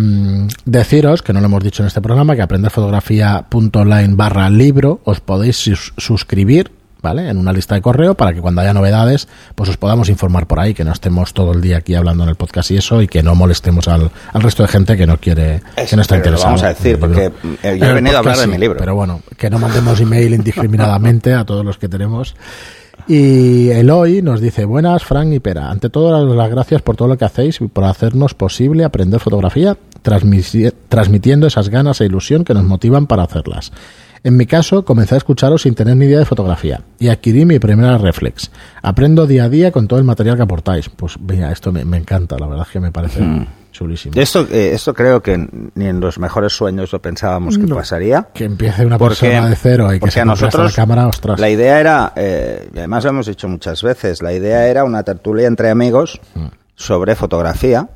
deciros, 0.63 1.21
que 1.21 1.33
no 1.33 1.41
lo 1.41 1.47
hemos 1.47 1.63
dicho 1.63 1.83
en 1.83 1.87
este 1.87 1.99
programa, 2.01 2.35
que 2.37 2.41
aprenderfotografía.online 2.41 4.15
barra 4.15 4.49
libro 4.49 5.01
os 5.03 5.19
podéis 5.19 5.57
sus- 5.57 5.93
suscribir, 5.97 6.71
¿vale? 7.01 7.29
En 7.29 7.37
una 7.37 7.51
lista 7.53 7.75
de 7.75 7.81
correo 7.81 8.15
para 8.15 8.33
que 8.33 8.41
cuando 8.41 8.61
haya 8.61 8.73
novedades, 8.73 9.27
pues 9.55 9.69
os 9.69 9.77
podamos 9.77 10.09
informar 10.09 10.47
por 10.47 10.59
ahí, 10.59 10.73
que 10.73 10.83
no 10.83 10.91
estemos 10.91 11.33
todo 11.33 11.51
el 11.53 11.61
día 11.61 11.77
aquí 11.77 11.95
hablando 11.95 12.23
en 12.23 12.29
el 12.29 12.35
podcast 12.35 12.71
y 12.71 12.77
eso, 12.77 13.01
y 13.01 13.07
que 13.07 13.23
no 13.23 13.33
molestemos 13.35 13.87
al, 13.87 14.11
al 14.33 14.41
resto 14.41 14.63
de 14.63 14.69
gente 14.69 14.95
que 14.97 15.07
no 15.07 15.17
quiere, 15.17 15.61
Es- 15.75 15.89
que 15.89 15.95
no 15.95 16.01
está 16.03 16.15
interesada. 16.17 16.49
vamos 16.49 16.63
a 16.63 16.69
decir, 16.69 16.99
porque, 16.99 17.31
eh, 17.63 17.77
yo 17.79 17.85
he 17.87 17.93
venido 17.93 18.15
a 18.17 18.19
hablar 18.19 18.37
de 18.37 18.47
mi 18.47 18.57
libro. 18.57 18.77
Pero 18.79 18.95
bueno, 18.95 19.21
que 19.37 19.49
no 19.49 19.59
mandemos 19.59 19.99
email 19.99 20.33
indiscriminadamente 20.33 21.33
a 21.33 21.45
todos 21.45 21.65
los 21.65 21.77
que 21.77 21.89
tenemos. 21.89 22.35
Y 23.07 23.69
Eloy 23.71 24.21
nos 24.21 24.39
dice, 24.41 24.63
buenas, 24.63 25.03
Frank 25.03 25.33
y 25.33 25.39
Pera. 25.39 25.71
Ante 25.71 25.89
todo, 25.89 26.35
las 26.35 26.49
gracias 26.51 26.83
por 26.83 26.95
todo 26.95 27.07
lo 27.07 27.17
que 27.17 27.25
hacéis 27.25 27.59
y 27.59 27.67
por 27.67 27.83
hacernos 27.85 28.35
posible 28.35 28.83
aprender 28.83 29.19
fotografía, 29.19 29.75
transmitiendo 30.89 31.47
esas 31.47 31.69
ganas 31.69 31.99
e 32.01 32.05
ilusión 32.05 32.43
que 32.43 32.53
nos 32.53 32.63
motivan 32.63 33.07
para 33.07 33.23
hacerlas. 33.23 33.71
En 34.23 34.37
mi 34.37 34.45
caso, 34.45 34.85
comencé 34.85 35.15
a 35.15 35.17
escucharos 35.17 35.63
sin 35.63 35.73
tener 35.73 35.97
ni 35.97 36.05
idea 36.05 36.19
de 36.19 36.25
fotografía 36.25 36.81
y 36.99 37.07
adquirí 37.07 37.43
mi 37.45 37.57
primera 37.57 37.97
reflex. 37.97 38.51
Aprendo 38.83 39.25
día 39.25 39.45
a 39.45 39.49
día 39.49 39.71
con 39.71 39.87
todo 39.87 39.97
el 39.97 40.05
material 40.05 40.35
que 40.37 40.43
aportáis. 40.43 40.89
Pues 40.89 41.19
mira, 41.19 41.51
esto 41.51 41.71
me, 41.71 41.83
me 41.85 41.97
encanta, 41.97 42.37
la 42.37 42.45
verdad 42.45 42.65
es 42.67 42.71
que 42.71 42.79
me 42.79 42.91
parece 42.91 43.19
Mm. 43.21 43.47
chulísimo. 43.71 44.13
Esto, 44.21 44.45
eh, 44.51 44.73
esto 44.73 44.93
creo 44.93 45.23
que 45.23 45.47
ni 45.73 45.87
en 45.87 45.99
los 45.99 46.19
mejores 46.19 46.53
sueños 46.53 46.91
lo 46.93 47.01
pensábamos 47.01 47.57
que 47.57 47.65
No. 47.65 47.75
pasaría. 47.75 48.27
Que 48.31 48.43
empiece 48.45 48.85
una 48.85 48.99
Porque- 48.99 49.15
persona 49.27 49.49
de 49.49 49.55
cero 49.55 49.91
y 49.91 49.99
que 49.99 50.11
se 50.11 50.21
a 50.21 50.25
nosotros 50.25 50.71
la 50.71 50.75
cámara, 50.75 51.07
ostras. 51.07 51.39
La 51.39 51.49
idea 51.49 51.79
era, 51.79 52.13
eh, 52.15 52.69
y 52.75 52.77
además 52.77 53.03
lo 53.05 53.09
hemos 53.09 53.25
dicho 53.25 53.47
muchas 53.47 53.81
veces, 53.81 54.21
la 54.21 54.33
idea 54.33 54.67
era 54.67 54.83
una 54.83 55.01
tertulia 55.01 55.47
entre 55.47 55.71
amigos 55.71 56.21
Mm. 56.35 56.45
sobre 56.75 57.15
fotografía 57.15 57.89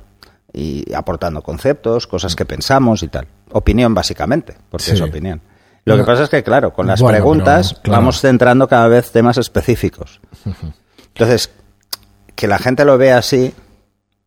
y 0.52 0.92
aportando 0.96 1.44
conceptos, 1.44 2.08
cosas 2.08 2.36
que 2.36 2.46
pensamos 2.46 3.04
y 3.04 3.10
tal. 3.10 3.28
Opinión 3.52 3.94
básicamente, 3.94 4.56
porque 4.72 4.86
Sí. 4.86 4.92
es 4.94 5.02
opinión. 5.02 5.40
Lo 5.86 5.98
que 5.98 6.04
pasa 6.04 6.24
es 6.24 6.30
que, 6.30 6.44
claro, 6.44 6.74
con 6.74 6.88
las 6.88 7.00
bueno, 7.00 7.16
preguntas 7.16 7.74
pero, 7.74 7.82
claro. 7.84 8.02
vamos 8.02 8.20
centrando 8.20 8.68
cada 8.68 8.88
vez 8.88 9.12
temas 9.12 9.38
específicos. 9.38 10.20
Entonces, 11.14 11.52
que 12.36 12.48
la 12.48 12.58
gente 12.58 12.86
lo 12.86 12.98
vea 12.98 13.20
así, 13.20 13.54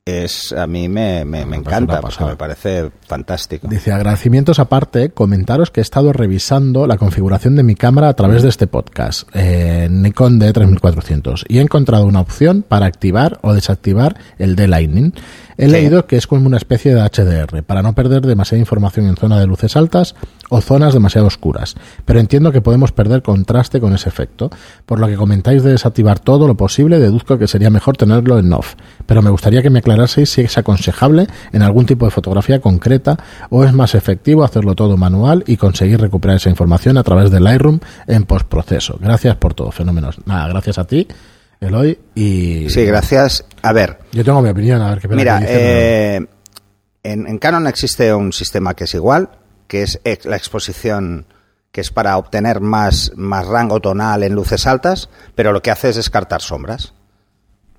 es 0.08 0.52
a 0.52 0.66
mí 0.66 0.88
me, 0.88 1.24
me, 1.24 1.40
encanta, 1.40 2.00
me 2.26 2.36
parece 2.36 2.90
fantástico. 3.06 3.68
Dice, 3.68 3.92
agradecimientos 3.92 4.58
aparte, 4.58 5.10
comentaros 5.10 5.70
que 5.70 5.80
he 5.80 5.82
estado 5.82 6.12
revisando 6.12 6.86
la 6.86 6.96
configuración 6.96 7.56
de 7.56 7.62
mi 7.62 7.74
cámara 7.74 8.08
a 8.08 8.14
través 8.14 8.42
de 8.42 8.48
este 8.48 8.66
podcast, 8.66 9.28
eh, 9.34 9.88
Nikon 9.90 10.40
D3400, 10.40 11.44
y 11.48 11.58
he 11.58 11.60
encontrado 11.60 12.06
una 12.06 12.20
opción 12.20 12.64
para 12.66 12.86
activar 12.86 13.38
o 13.42 13.52
desactivar 13.52 14.16
el 14.38 14.56
D-Lightning. 14.56 15.12
He 15.58 15.66
leído 15.66 16.06
que 16.06 16.16
es 16.16 16.28
como 16.28 16.46
una 16.46 16.56
especie 16.56 16.94
de 16.94 17.00
HDR, 17.02 17.64
para 17.64 17.82
no 17.82 17.92
perder 17.92 18.22
demasiada 18.24 18.60
información 18.60 19.06
en 19.06 19.16
zona 19.16 19.40
de 19.40 19.46
luces 19.48 19.76
altas 19.76 20.14
o 20.50 20.60
zonas 20.60 20.94
demasiado 20.94 21.26
oscuras, 21.26 21.74
pero 22.04 22.20
entiendo 22.20 22.52
que 22.52 22.60
podemos 22.60 22.92
perder 22.92 23.22
contraste 23.22 23.80
con 23.80 23.92
ese 23.92 24.08
efecto. 24.08 24.50
Por 24.86 25.00
lo 25.00 25.08
que 25.08 25.16
comentáis 25.16 25.64
de 25.64 25.72
desactivar 25.72 26.20
todo 26.20 26.46
lo 26.46 26.56
posible, 26.56 27.00
deduzco 27.00 27.38
que 27.38 27.48
sería 27.48 27.70
mejor 27.70 27.96
tenerlo 27.96 28.38
en 28.38 28.52
off, 28.52 28.76
pero 29.04 29.20
me 29.20 29.30
gustaría 29.30 29.60
que 29.60 29.68
me 29.68 29.80
aclaraseis 29.80 30.30
si 30.30 30.42
es 30.42 30.56
aconsejable 30.56 31.26
en 31.52 31.62
algún 31.62 31.86
tipo 31.86 32.04
de 32.04 32.12
fotografía 32.12 32.60
concreta 32.60 33.18
o 33.50 33.64
es 33.64 33.72
más 33.72 33.96
efectivo 33.96 34.44
hacerlo 34.44 34.76
todo 34.76 34.96
manual 34.96 35.42
y 35.48 35.56
conseguir 35.56 36.00
recuperar 36.00 36.36
esa 36.36 36.50
información 36.50 36.98
a 36.98 37.02
través 37.02 37.32
del 37.32 37.42
Lightroom 37.42 37.80
en 38.06 38.24
postproceso. 38.26 38.96
Gracias 39.00 39.34
por 39.34 39.54
todo, 39.54 39.72
fenómenos. 39.72 40.24
Nada, 40.24 40.46
gracias 40.46 40.78
a 40.78 40.84
ti, 40.84 41.08
Eloy, 41.60 41.98
y 42.14 42.68
Sí, 42.70 42.84
gracias. 42.84 43.44
A 43.62 43.72
ver, 43.72 43.98
yo 44.12 44.24
tengo 44.24 44.40
mi 44.42 44.50
opinión, 44.50 44.80
a 44.80 44.90
ver 44.90 45.00
qué 45.00 45.08
pena 45.08 45.18
Mira, 45.20 45.38
que 45.40 45.44
dice, 45.46 45.54
pero- 45.54 46.24
eh, 46.24 46.28
en, 47.02 47.26
en 47.26 47.38
Canon 47.38 47.66
existe 47.66 48.12
un 48.14 48.32
sistema 48.32 48.74
que 48.74 48.84
es 48.84 48.94
igual, 48.94 49.30
que 49.66 49.82
es 49.82 50.00
ex- 50.04 50.26
la 50.26 50.36
exposición 50.36 51.26
que 51.72 51.80
es 51.82 51.90
para 51.90 52.16
obtener 52.16 52.60
más, 52.60 53.12
más 53.16 53.46
rango 53.46 53.80
tonal 53.80 54.22
en 54.22 54.34
luces 54.34 54.66
altas, 54.66 55.08
pero 55.34 55.52
lo 55.52 55.60
que 55.62 55.70
hace 55.70 55.90
es 55.90 55.96
descartar 55.96 56.40
sombras. 56.40 56.94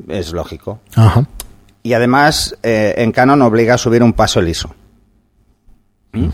Es 0.07 0.31
lógico. 0.31 0.79
Ajá. 0.95 1.27
Y 1.83 1.93
además, 1.93 2.55
eh, 2.63 2.93
en 2.97 3.11
Canon 3.11 3.41
obliga 3.41 3.73
a 3.75 3.77
subir 3.77 4.03
un 4.03 4.13
paso 4.13 4.39
el 4.39 4.49
ISO. 4.49 4.73
¿Mm? 6.13 6.27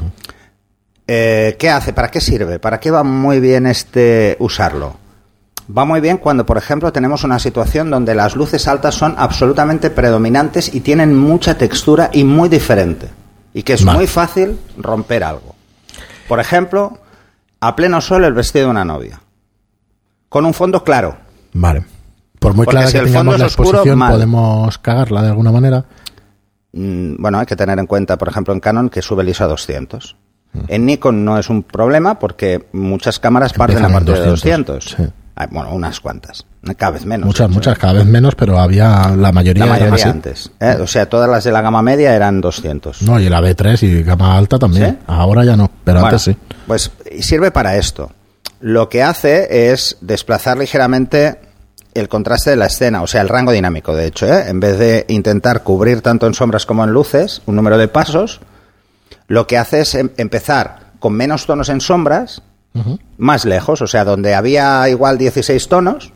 Eh, 1.07 1.55
¿Qué 1.59 1.69
hace? 1.69 1.93
¿Para 1.93 2.09
qué 2.09 2.19
sirve? 2.19 2.59
¿Para 2.59 2.79
qué 2.79 2.91
va 2.91 3.03
muy 3.03 3.39
bien 3.39 3.67
este 3.67 4.35
usarlo? 4.39 4.97
Va 5.75 5.83
muy 5.85 5.99
bien 5.99 6.17
cuando, 6.17 6.45
por 6.45 6.57
ejemplo, 6.57 6.91
tenemos 6.93 7.23
una 7.23 7.39
situación 7.39 7.89
donde 7.89 8.13
las 8.13 8.35
luces 8.35 8.67
altas 8.67 8.95
son 8.95 9.15
absolutamente 9.17 9.89
predominantes 9.89 10.73
y 10.73 10.81
tienen 10.81 11.17
mucha 11.17 11.57
textura 11.57 12.09
y 12.13 12.23
muy 12.23 12.49
diferente. 12.49 13.09
Y 13.53 13.63
que 13.63 13.73
es 13.73 13.83
Vale. 13.83 13.97
muy 13.99 14.07
fácil 14.07 14.59
romper 14.77 15.23
algo. 15.23 15.55
Por 16.27 16.39
ejemplo, 16.39 16.99
a 17.61 17.75
pleno 17.75 17.99
sol 18.01 18.25
el 18.25 18.33
vestido 18.33 18.65
de 18.65 18.71
una 18.71 18.85
novia. 18.85 19.21
Con 20.29 20.45
un 20.45 20.53
fondo 20.53 20.83
claro. 20.83 21.17
Vale. 21.53 21.85
Por 22.39 22.53
muy 22.53 22.65
Porque 22.65 22.75
clara 22.77 22.87
si 22.87 22.97
que 22.99 23.05
tengamos 23.05 23.33
fondo 23.33 23.37
la 23.39 23.45
oscuro, 23.47 23.69
exposición, 23.69 23.97
mal. 23.97 24.11
podemos 24.13 24.77
cagarla 24.77 25.21
de 25.23 25.29
alguna 25.29 25.51
manera. 25.51 25.85
Mm, 26.73 27.15
Bueno, 27.17 27.39
hay 27.39 27.45
que 27.45 27.55
tener 27.55 27.79
en 27.79 27.87
cuenta, 27.87 28.17
por 28.17 28.27
ejemplo, 28.27 28.53
en 28.53 28.59
Canon 28.59 28.89
que 28.89 29.01
sube 29.01 29.23
el 29.23 29.29
ISO 29.29 29.45
a 29.45 29.47
200. 29.47 30.15
En 30.67 30.85
Nikon 30.85 31.25
no 31.25 31.37
es 31.39 31.49
un 31.49 31.63
problema 31.63 32.19
porque 32.19 32.67
muchas 32.71 33.19
cámaras 33.19 33.51
parten 33.53 33.83
a 33.83 33.89
partir 33.89 34.13
de 34.15 34.25
200, 34.25 34.85
200. 34.85 34.85
sí. 34.85 35.13
Hay, 35.35 35.47
bueno, 35.51 35.71
unas 35.73 35.99
cuantas. 35.99 36.45
Cada 36.77 36.91
vez 36.93 37.05
menos. 37.05 37.27
Muchas, 37.27 37.49
muchas, 37.49 37.77
cada 37.77 37.93
vez 37.93 38.05
menos, 38.05 38.35
pero 38.35 38.57
había 38.57 39.09
la 39.15 39.31
mayoría, 39.31 39.65
La 39.65 39.75
eran 39.77 39.89
mayoría 39.89 40.05
así. 40.05 40.09
antes. 40.11 40.51
¿eh? 40.59 40.77
O 40.81 40.87
sea, 40.87 41.07
todas 41.09 41.29
las 41.29 41.43
de 41.43 41.51
la 41.51 41.61
gama 41.61 41.81
media 41.81 42.15
eran 42.15 42.39
200. 42.41 43.01
No, 43.01 43.19
y 43.19 43.27
la 43.29 43.41
B3 43.41 43.83
y 43.83 44.03
gama 44.03 44.37
alta 44.37 44.57
también. 44.57 44.91
¿Sí? 44.91 44.97
Ahora 45.07 45.43
ya 45.43 45.55
no, 45.57 45.69
pero 45.83 45.99
Bueno, 45.99 46.07
antes 46.07 46.21
sí. 46.23 46.37
Pues 46.65 46.91
sirve 47.19 47.51
para 47.51 47.75
esto. 47.75 48.11
Lo 48.61 48.87
que 48.89 49.03
hace 49.03 49.71
es 49.71 49.97
desplazar 50.01 50.57
ligeramente 50.57 51.39
el 51.93 52.07
contraste 52.09 52.49
de 52.51 52.55
la 52.55 52.65
escena, 52.65 53.01
o 53.03 53.07
sea, 53.07 53.21
el 53.21 53.29
rango 53.29 53.51
dinámico, 53.51 53.95
de 53.95 54.05
hecho. 54.07 54.25
¿eh? 54.25 54.45
En 54.49 54.59
vez 54.59 54.79
de 54.79 55.05
intentar 55.09 55.63
cubrir 55.63 56.01
tanto 56.01 56.27
en 56.27 56.33
sombras 56.33 56.65
como 56.65 56.83
en 56.83 56.91
luces, 56.91 57.41
un 57.45 57.55
número 57.55 57.77
de 57.77 57.87
pasos, 57.89 58.39
lo 59.27 59.47
que 59.47 59.57
hace 59.57 59.81
es 59.81 59.95
em- 59.95 60.09
empezar 60.17 60.91
con 60.99 61.13
menos 61.13 61.45
tonos 61.45 61.69
en 61.69 61.81
sombras, 61.81 62.41
Más 63.17 63.45
lejos, 63.45 63.81
o 63.81 63.87
sea, 63.87 64.03
donde 64.03 64.35
había 64.35 64.87
igual 64.89 65.17
16 65.17 65.67
tonos, 65.69 66.11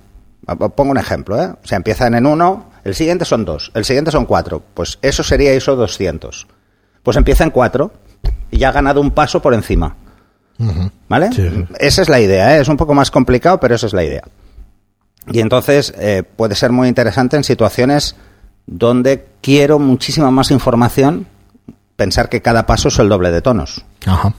pongo 0.76 0.92
un 0.92 0.98
ejemplo, 0.98 1.42
¿eh? 1.42 1.54
o 1.64 1.66
sea, 1.68 1.78
empiezan 1.78 2.16
en 2.16 2.26
uno, 2.26 2.70
el 2.84 2.96
siguiente 2.96 3.26
son 3.26 3.46
dos, 3.46 3.72
el 3.76 3.86
siguiente 3.86 4.12
son 4.12 4.26
cuatro, 4.26 4.62
pues 4.74 5.00
eso 5.02 5.24
sería 5.24 5.56
ISO 5.56 5.76
200. 5.76 6.48
Pues 7.04 7.18
empieza 7.18 7.44
en 7.44 7.52
cuatro 7.52 7.92
y 8.52 8.58
ya 8.58 8.70
ha 8.70 8.74
ganado 8.74 9.00
un 9.00 9.12
paso 9.12 9.42
por 9.42 9.54
encima. 9.54 9.96
¿Vale? 11.08 11.32
Sí. 11.32 11.50
Esa 11.80 12.02
es 12.02 12.10
la 12.10 12.20
idea, 12.20 12.58
¿eh? 12.58 12.62
es 12.62 12.68
un 12.68 12.76
poco 12.76 12.94
más 12.94 13.10
complicado, 13.10 13.60
pero 13.62 13.76
esa 13.76 13.88
es 13.88 13.94
la 13.94 14.04
idea. 14.04 14.24
Y 15.32 15.40
entonces 15.40 15.94
eh, 15.98 16.24
puede 16.24 16.56
ser 16.56 16.72
muy 16.72 16.90
interesante 16.90 17.38
en 17.38 17.46
situaciones 17.46 18.16
donde 18.66 19.28
quiero 19.42 19.80
muchísima 19.80 20.32
más 20.32 20.52
información, 20.52 21.28
pensar 21.96 22.28
que 22.28 22.42
cada 22.42 22.66
paso 22.66 22.90
es 22.90 23.00
el 23.00 23.08
doble 23.08 23.32
de 23.32 23.42
tonos. 23.42 23.86
Ajá. 24.06 24.34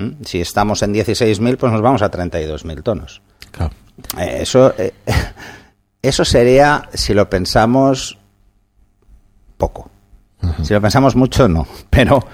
¿Mm? 0.00 0.24
Si 0.24 0.40
estamos 0.40 0.82
en 0.82 0.94
16.000, 0.94 1.58
pues 1.58 1.72
nos 1.72 1.82
vamos 1.82 2.00
a 2.00 2.10
32.000 2.10 2.82
tonos. 2.82 3.20
Claro. 3.50 3.72
Eh, 4.18 4.38
eso, 4.40 4.72
eh, 4.78 4.94
eso 6.02 6.24
sería, 6.24 6.88
si 6.94 7.12
lo 7.12 7.28
pensamos, 7.28 8.18
poco. 9.58 9.90
Si 10.62 10.72
lo 10.72 10.80
pensamos 10.80 11.14
mucho, 11.16 11.48
no. 11.48 11.66
Pero, 11.90 12.26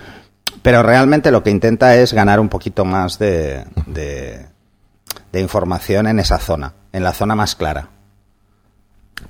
pero 0.63 0.83
realmente 0.83 1.31
lo 1.31 1.43
que 1.43 1.51
intenta 1.51 1.97
es 1.97 2.13
ganar 2.13 2.41
un 2.41 2.49
poquito 2.49 2.85
más 2.85 3.19
de, 3.19 3.65
de, 3.87 4.47
de 5.33 5.41
información 5.41 6.07
en 6.09 6.19
esa 6.19 6.39
zona, 6.39 6.73
en 6.93 7.05
la 7.05 7.13
zona 7.13 7.35
más 7.37 7.55
clara. 7.55 7.89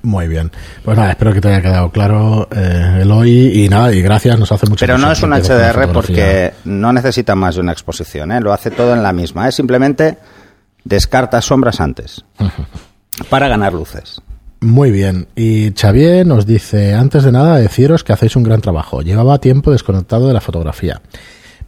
Muy 0.01 0.27
bien. 0.27 0.51
Pues 0.83 0.97
nada, 0.97 1.11
espero 1.11 1.33
que 1.33 1.41
te 1.41 1.47
haya 1.49 1.61
quedado 1.61 1.89
claro, 1.91 2.47
eh, 2.55 2.99
Eloy, 3.01 3.63
y 3.63 3.69
nada, 3.69 3.93
y 3.93 4.01
gracias, 4.01 4.37
nos 4.39 4.51
hace 4.51 4.67
mucho 4.67 4.85
Pero 4.85 4.97
no 4.97 5.11
es 5.11 5.21
un 5.23 5.31
HDR 5.31 5.91
porque 5.91 6.53
no 6.65 6.93
necesita 6.93 7.35
más 7.35 7.55
de 7.55 7.61
una 7.61 7.71
exposición, 7.71 8.31
¿eh? 8.31 8.39
lo 8.41 8.53
hace 8.53 8.69
todo 8.71 8.93
en 8.93 9.01
la 9.03 9.11
misma. 9.13 9.47
Es 9.47 9.55
simplemente 9.55 10.17
descarta 10.83 11.41
sombras 11.41 11.79
antes 11.81 12.23
para 13.29 13.47
ganar 13.47 13.73
luces. 13.73 14.21
Muy 14.59 14.89
bien. 14.91 15.27
Y 15.35 15.71
Xavier 15.73 16.25
nos 16.25 16.45
dice, 16.45 16.93
antes 16.95 17.23
de 17.23 17.31
nada, 17.31 17.57
deciros 17.57 18.03
que 18.03 18.13
hacéis 18.13 18.35
un 18.35 18.43
gran 18.43 18.59
trabajo. 18.61 19.01
Llevaba 19.01 19.37
tiempo 19.39 19.71
desconectado 19.71 20.27
de 20.27 20.33
la 20.33 20.41
fotografía. 20.41 21.01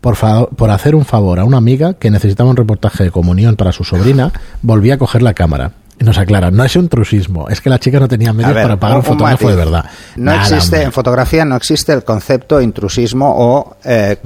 Por, 0.01 0.15
fa- 0.15 0.47
por 0.47 0.71
hacer 0.71 0.95
un 0.95 1.05
favor 1.05 1.39
a 1.39 1.43
una 1.43 1.57
amiga 1.57 1.93
que 1.95 2.09
necesitaba 2.09 2.49
un 2.49 2.55
reportaje 2.55 3.03
de 3.03 3.11
comunión 3.11 3.55
para 3.57 3.71
su 3.73 3.83
sobrina, 3.83 4.31
volví 4.61 4.89
a 4.91 4.97
coger 4.97 5.21
la 5.21 5.33
cámara. 5.33 5.73
Nos 5.99 6.17
aclara, 6.17 6.49
no 6.51 6.63
es 6.63 6.75
intrusismo, 6.75 7.49
es 7.49 7.59
que 7.61 7.69
la 7.69 7.77
chica 7.79 7.99
no 7.99 8.07
tenía 8.07 8.31
medios 8.33 8.53
ver, 8.53 8.63
para 8.63 8.79
pagar 8.79 8.97
un, 8.97 9.03
un- 9.05 9.11
un 9.11 9.17
fotógrafo 9.17 9.43
matiz. 9.45 9.57
de 9.57 9.65
verdad. 9.65 9.85
No 10.15 10.23
Nada, 10.31 10.41
existe, 10.41 10.75
hombre. 10.77 10.83
en 10.83 10.91
fotografía 10.93 11.45
no 11.45 11.55
existe 11.55 11.91
el 11.93 12.03
concepto 12.03 12.57
de 12.59 12.63
intrusismo 12.63 13.33
o 13.37 13.77
eh, 13.83 14.17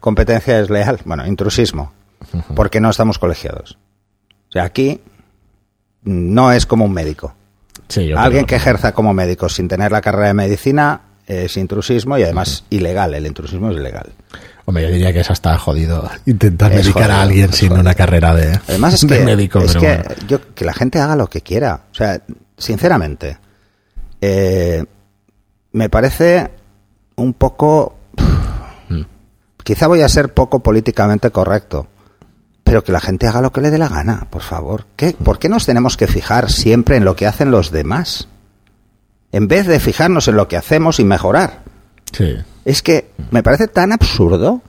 competencia 0.00 0.58
desleal. 0.58 1.00
Bueno, 1.04 1.26
intrusismo, 1.26 1.92
porque 2.54 2.80
no 2.80 2.90
estamos 2.90 3.18
colegiados. 3.18 3.76
O 4.48 4.52
sea, 4.52 4.64
aquí 4.64 5.00
no 6.04 6.52
es 6.52 6.66
como 6.66 6.84
un 6.84 6.92
médico. 6.92 7.34
Sí, 7.88 8.12
Alguien 8.12 8.44
creo. 8.44 8.46
que 8.46 8.56
ejerza 8.56 8.92
como 8.92 9.12
médico 9.12 9.48
sin 9.48 9.68
tener 9.68 9.92
la 9.92 10.00
carrera 10.00 10.28
de 10.28 10.34
medicina 10.34 11.00
es 11.26 11.56
intrusismo 11.56 12.16
y 12.18 12.22
además 12.22 12.64
ilegal. 12.70 13.14
El 13.14 13.26
intrusismo 13.26 13.70
es 13.70 13.76
ilegal. 13.76 14.12
Hombre, 14.64 14.84
yo 14.84 14.90
diría 14.90 15.12
que 15.12 15.20
es 15.20 15.30
hasta 15.30 15.56
jodido 15.58 16.08
intentar 16.26 16.72
Es 16.72 16.84
medicar 16.84 17.10
a 17.10 17.22
alguien 17.22 17.52
sin 17.52 17.68
jodido. 17.68 17.82
una 17.82 17.94
carrera 17.94 18.34
de, 18.34 18.58
Además 18.68 18.94
es 18.94 19.06
de 19.06 19.18
que, 19.18 19.24
médico. 19.24 19.60
es 19.60 19.68
pero 19.74 19.80
que, 19.80 19.86
bueno. 19.96 20.14
yo, 20.28 20.54
que 20.54 20.64
la 20.64 20.72
gente 20.72 20.98
haga 20.98 21.14
lo 21.16 21.28
que 21.28 21.40
quiera. 21.40 21.82
O 21.92 21.94
sea, 21.94 22.20
sinceramente, 22.58 23.38
eh, 24.20 24.84
me 25.72 25.88
parece 25.88 26.50
un 27.16 27.34
poco... 27.34 27.96
Mm. 28.88 29.02
Quizá 29.62 29.86
voy 29.86 30.02
a 30.02 30.08
ser 30.08 30.32
poco 30.34 30.60
políticamente 30.62 31.30
correcto, 31.30 31.86
pero 32.64 32.82
que 32.82 32.92
la 32.92 33.00
gente 33.00 33.26
haga 33.28 33.40
lo 33.40 33.52
que 33.52 33.60
le 33.60 33.70
dé 33.70 33.78
la 33.78 33.88
gana, 33.88 34.26
por 34.30 34.42
favor. 34.42 34.86
¿Qué? 34.96 35.12
¿Por 35.12 35.38
qué 35.38 35.48
nos 35.48 35.66
tenemos 35.66 35.96
que 35.96 36.06
fijar 36.08 36.50
siempre 36.50 36.96
en 36.96 37.04
lo 37.04 37.14
que 37.14 37.26
hacen 37.26 37.50
los 37.52 37.70
demás? 37.70 38.28
En 39.36 39.48
vez 39.48 39.66
de 39.66 39.80
fijarnos 39.80 40.28
en 40.28 40.36
lo 40.36 40.48
que 40.48 40.56
hacemos 40.56 40.98
y 40.98 41.04
mejorar. 41.04 41.60
Sí. 42.10 42.36
Es 42.64 42.80
que 42.80 43.10
me 43.30 43.42
parece 43.42 43.68
tan 43.68 43.92
absurdo. 43.92 44.62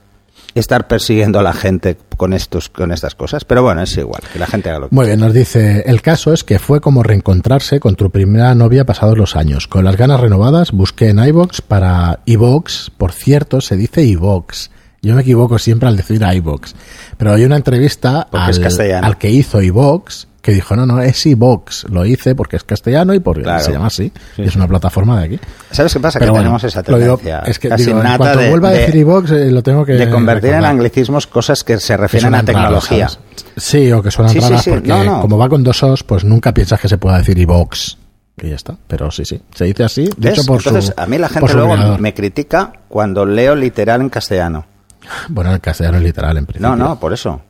estar 0.54 0.88
persiguiendo 0.88 1.38
a 1.38 1.42
la 1.42 1.54
gente 1.54 1.96
con 2.18 2.34
estos 2.34 2.68
con 2.68 2.92
estas 2.92 3.14
cosas, 3.14 3.46
pero 3.46 3.62
bueno, 3.62 3.80
es 3.80 3.96
igual, 3.96 4.20
que 4.30 4.38
la 4.38 4.46
gente 4.46 4.68
haga 4.68 4.80
lo 4.80 4.88
que 4.90 4.94
Muy 4.94 5.06
bien, 5.06 5.20
nos 5.20 5.32
dice, 5.32 5.84
el 5.86 6.02
caso 6.02 6.34
es 6.34 6.44
que 6.44 6.58
fue 6.58 6.82
como 6.82 7.02
reencontrarse 7.02 7.80
con 7.80 7.94
tu 7.94 8.10
primera 8.10 8.54
novia 8.54 8.84
pasados 8.84 9.16
los 9.16 9.36
años. 9.36 9.68
Con 9.68 9.86
las 9.86 9.96
ganas 9.96 10.20
renovadas 10.20 10.72
busqué 10.72 11.08
en 11.08 11.18
iVox 11.18 11.62
para 11.62 12.20
iVox, 12.26 12.90
por 12.90 13.12
cierto, 13.12 13.62
se 13.62 13.74
dice 13.76 14.02
iVox. 14.02 14.70
Yo 15.00 15.14
me 15.14 15.22
equivoco 15.22 15.58
siempre 15.58 15.88
al 15.88 15.96
decir 15.96 16.20
iVox. 16.20 16.74
Pero 17.16 17.32
hay 17.32 17.44
una 17.44 17.56
entrevista 17.56 18.28
al, 18.30 19.02
al 19.02 19.16
que 19.16 19.30
hizo 19.30 19.62
iVox 19.62 20.27
que 20.48 20.54
dijo, 20.54 20.74
no, 20.76 20.86
no, 20.86 21.00
es 21.02 21.24
iVox. 21.26 21.84
Lo 21.90 22.04
hice 22.06 22.34
porque 22.34 22.56
es 22.56 22.64
castellano 22.64 23.12
y 23.14 23.20
porque 23.20 23.42
Claro. 23.42 23.62
se 23.64 23.72
llama 23.72 23.86
así. 23.88 24.12
Sí, 24.36 24.42
y 24.42 24.46
es 24.46 24.56
una 24.56 24.66
plataforma 24.66 25.18
de 25.20 25.26
aquí. 25.26 25.40
¿Sabes 25.70 25.92
qué 25.92 26.00
pasa? 26.00 26.18
Pero 26.18 26.32
que 26.32 26.38
bueno, 26.38 26.42
tenemos 26.44 26.64
esa 26.64 26.82
digo, 26.82 26.96
tendencia 27.18 27.38
es 27.40 27.58
que 27.58 27.68
casi 27.68 27.84
digo, 27.86 28.00
cuanto 28.00 28.38
de, 28.38 28.48
vuelva 28.50 28.68
a 28.68 28.72
de- 28.72 28.78
decir 28.78 28.96
iVox, 28.96 29.30
eh, 29.32 29.50
lo 29.50 29.62
tengo 29.62 29.84
que 29.84 29.92
de 29.92 30.10
convertir 30.10 30.52
en 30.54 30.64
anglicismos 30.64 31.26
cosas 31.26 31.62
que 31.64 31.78
se 31.78 31.92
Que 31.94 31.96
refieren 31.98 32.34
a 32.34 32.42
tecnología. 32.42 33.08
sí, 33.56 33.92
o 33.92 34.02
que 34.02 34.10
suenan 34.10 34.32
Sí, 34.32 34.40
raras 34.40 34.62
sí. 34.64 34.70
porque 34.70 34.88
No, 34.88 35.04
no. 35.04 35.20
como 35.20 35.36
va 35.38 35.48
con 35.48 35.62
dos 35.62 35.82
os, 35.82 36.02
pues 36.04 36.24
nunca 36.24 36.52
piensas 36.54 36.80
que 36.80 36.88
se 36.88 36.98
pueda 36.98 37.18
decir 37.18 37.38
iVox. 37.38 37.98
Y 38.40 38.50
ya 38.50 38.54
está. 38.54 38.76
Pero 38.86 39.10
sí, 39.10 39.24
sí. 39.24 39.40
Se 39.54 39.64
dice 39.64 39.84
así, 39.84 40.08
¿Ves? 40.16 40.34
dicho 40.34 40.46
por 40.46 40.58
Entonces, 40.58 40.86
su 40.96 41.00
a 41.02 41.06
mí 41.06 41.18
la 41.18 41.28
gente 41.28 41.52
luego 41.54 41.98
me 41.98 42.14
critica 42.14 42.72
cuando 42.88 43.26
leo 43.26 43.54
literal 43.56 44.00
en 44.00 44.08
castellano. 44.08 44.64
Bueno, 45.28 45.52
el 45.54 45.60
castellano 45.60 45.98
es 45.98 46.04
literal 46.04 46.36
en 46.36 46.46
principio. 46.46 46.68
No, 46.68 46.76
no, 46.76 46.98
por 47.00 47.12
eso. 47.12 47.40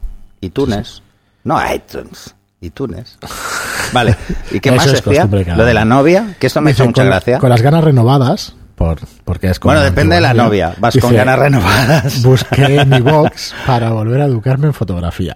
iTunes. 0.40 1.02
No, 1.44 1.58
iTunes. 1.74 2.34
iTunes. 2.60 3.18
Vale. 3.92 4.16
¿Y 4.50 4.60
qué 4.60 4.72
más 4.72 4.86
es 4.86 5.04
Lo 5.06 5.64
de 5.64 5.74
la 5.74 5.84
novia, 5.84 6.36
que 6.38 6.46
esto 6.46 6.60
me 6.60 6.72
hizo 6.72 6.84
mucha 6.84 7.02
con, 7.02 7.06
gracia. 7.10 7.38
Con 7.38 7.50
las 7.50 7.62
ganas 7.62 7.84
renovadas, 7.84 8.54
por, 8.74 8.98
porque 9.24 9.50
es 9.50 9.58
como 9.58 9.74
Bueno, 9.74 9.84
depende 9.84 10.16
de 10.16 10.20
la 10.20 10.34
novia. 10.34 10.74
Vas 10.78 10.96
con 10.98 11.14
ganas 11.14 11.38
renovadas. 11.38 12.22
Busqué 12.22 12.84
mi 12.84 13.00
box 13.00 13.54
para 13.66 13.90
volver 13.90 14.20
a 14.20 14.26
educarme 14.26 14.66
en 14.66 14.74
fotografía. 14.74 15.34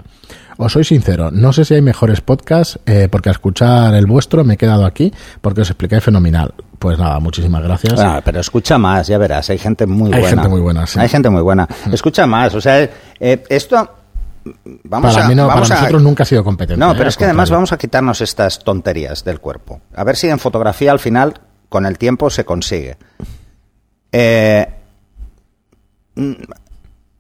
Os 0.59 0.73
soy 0.73 0.85
sincero, 0.85 1.31
no 1.33 1.53
sé 1.53 1.65
si 1.65 1.75
hay 1.75 1.83
mejores 1.83 2.21
podcasts, 2.21 2.79
eh, 2.85 3.09
porque 3.11 3.31
a 3.31 3.33
escuchar 3.33 3.95
el 3.95 4.07
vuestro 4.07 4.45
me 4.45 4.55
he 4.55 4.57
quedado 4.57 4.85
aquí, 4.85 5.13
porque 5.41 5.63
os 5.63 5.71
explicáis 5.71 6.05
fenomenal. 6.05 6.55
Pues 6.79 6.99
nada, 6.99 7.19
muchísimas 7.21 7.63
gracias. 7.63 7.99
Ah, 7.99 8.21
pero 8.25 8.41
escucha 8.41 8.77
más, 8.77 9.07
ya 9.07 9.17
verás. 9.17 9.49
Hay 9.51 9.59
gente 9.59 9.87
muy 9.87 10.13
Hay 10.13 10.21
buena. 10.21 10.29
gente 10.29 10.49
muy 10.49 10.61
buena, 10.61 10.87
sí. 10.87 11.01
Hay 11.01 11.09
gente 11.09 11.31
muy 11.31 11.43
buena. 11.43 11.67
Escucha 11.91 12.27
más. 12.27 12.55
O 12.55 12.61
sea, 12.61 12.81
eh, 13.19 13.43
esto. 13.49 13.89
Vamos 14.85 15.13
para 15.15 15.27
a, 15.27 15.29
mí 15.29 15.35
no, 15.35 15.47
vamos 15.47 15.69
para 15.69 15.79
a- 15.81 15.83
nosotros 15.83 16.03
nunca 16.03 16.23
ha 16.25 16.27
sido 16.27 16.43
competente. 16.45 16.79
No, 16.79 16.93
¿eh? 16.93 16.95
pero 16.97 17.09
es 17.09 17.17
que 17.17 17.25
además 17.25 17.51
vamos 17.51 17.73
a 17.73 17.79
quitarnos 17.79 18.21
estas 18.21 18.59
tonterías 18.59 19.25
del 19.25 19.41
cuerpo. 19.41 19.81
A 19.95 20.05
ver 20.05 20.17
si 20.17 20.29
en 20.29 20.39
fotografía 20.39 20.91
al 20.93 20.99
final, 20.99 21.35
con 21.69 21.87
el 21.87 21.97
tiempo, 21.99 22.29
se 22.31 22.45
consigue. 22.45 22.97
Eh, 24.11 24.67
mm, 26.17 26.33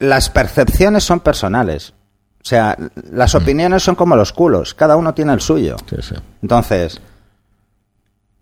las 0.00 0.31
percepciones 0.31 1.05
son 1.05 1.21
personales. 1.21 1.95
O 2.43 2.45
sea, 2.45 2.76
las 3.12 3.35
Mm. 3.35 3.38
opiniones 3.38 3.83
son 3.85 3.95
como 3.95 4.17
los 4.17 4.33
culos. 4.33 4.75
Cada 4.75 4.97
uno 4.97 5.14
tiene 5.14 5.33
el 5.33 5.41
suyo. 5.41 5.76
Sí, 5.88 5.97
sí. 6.02 6.14
Entonces, 6.43 7.00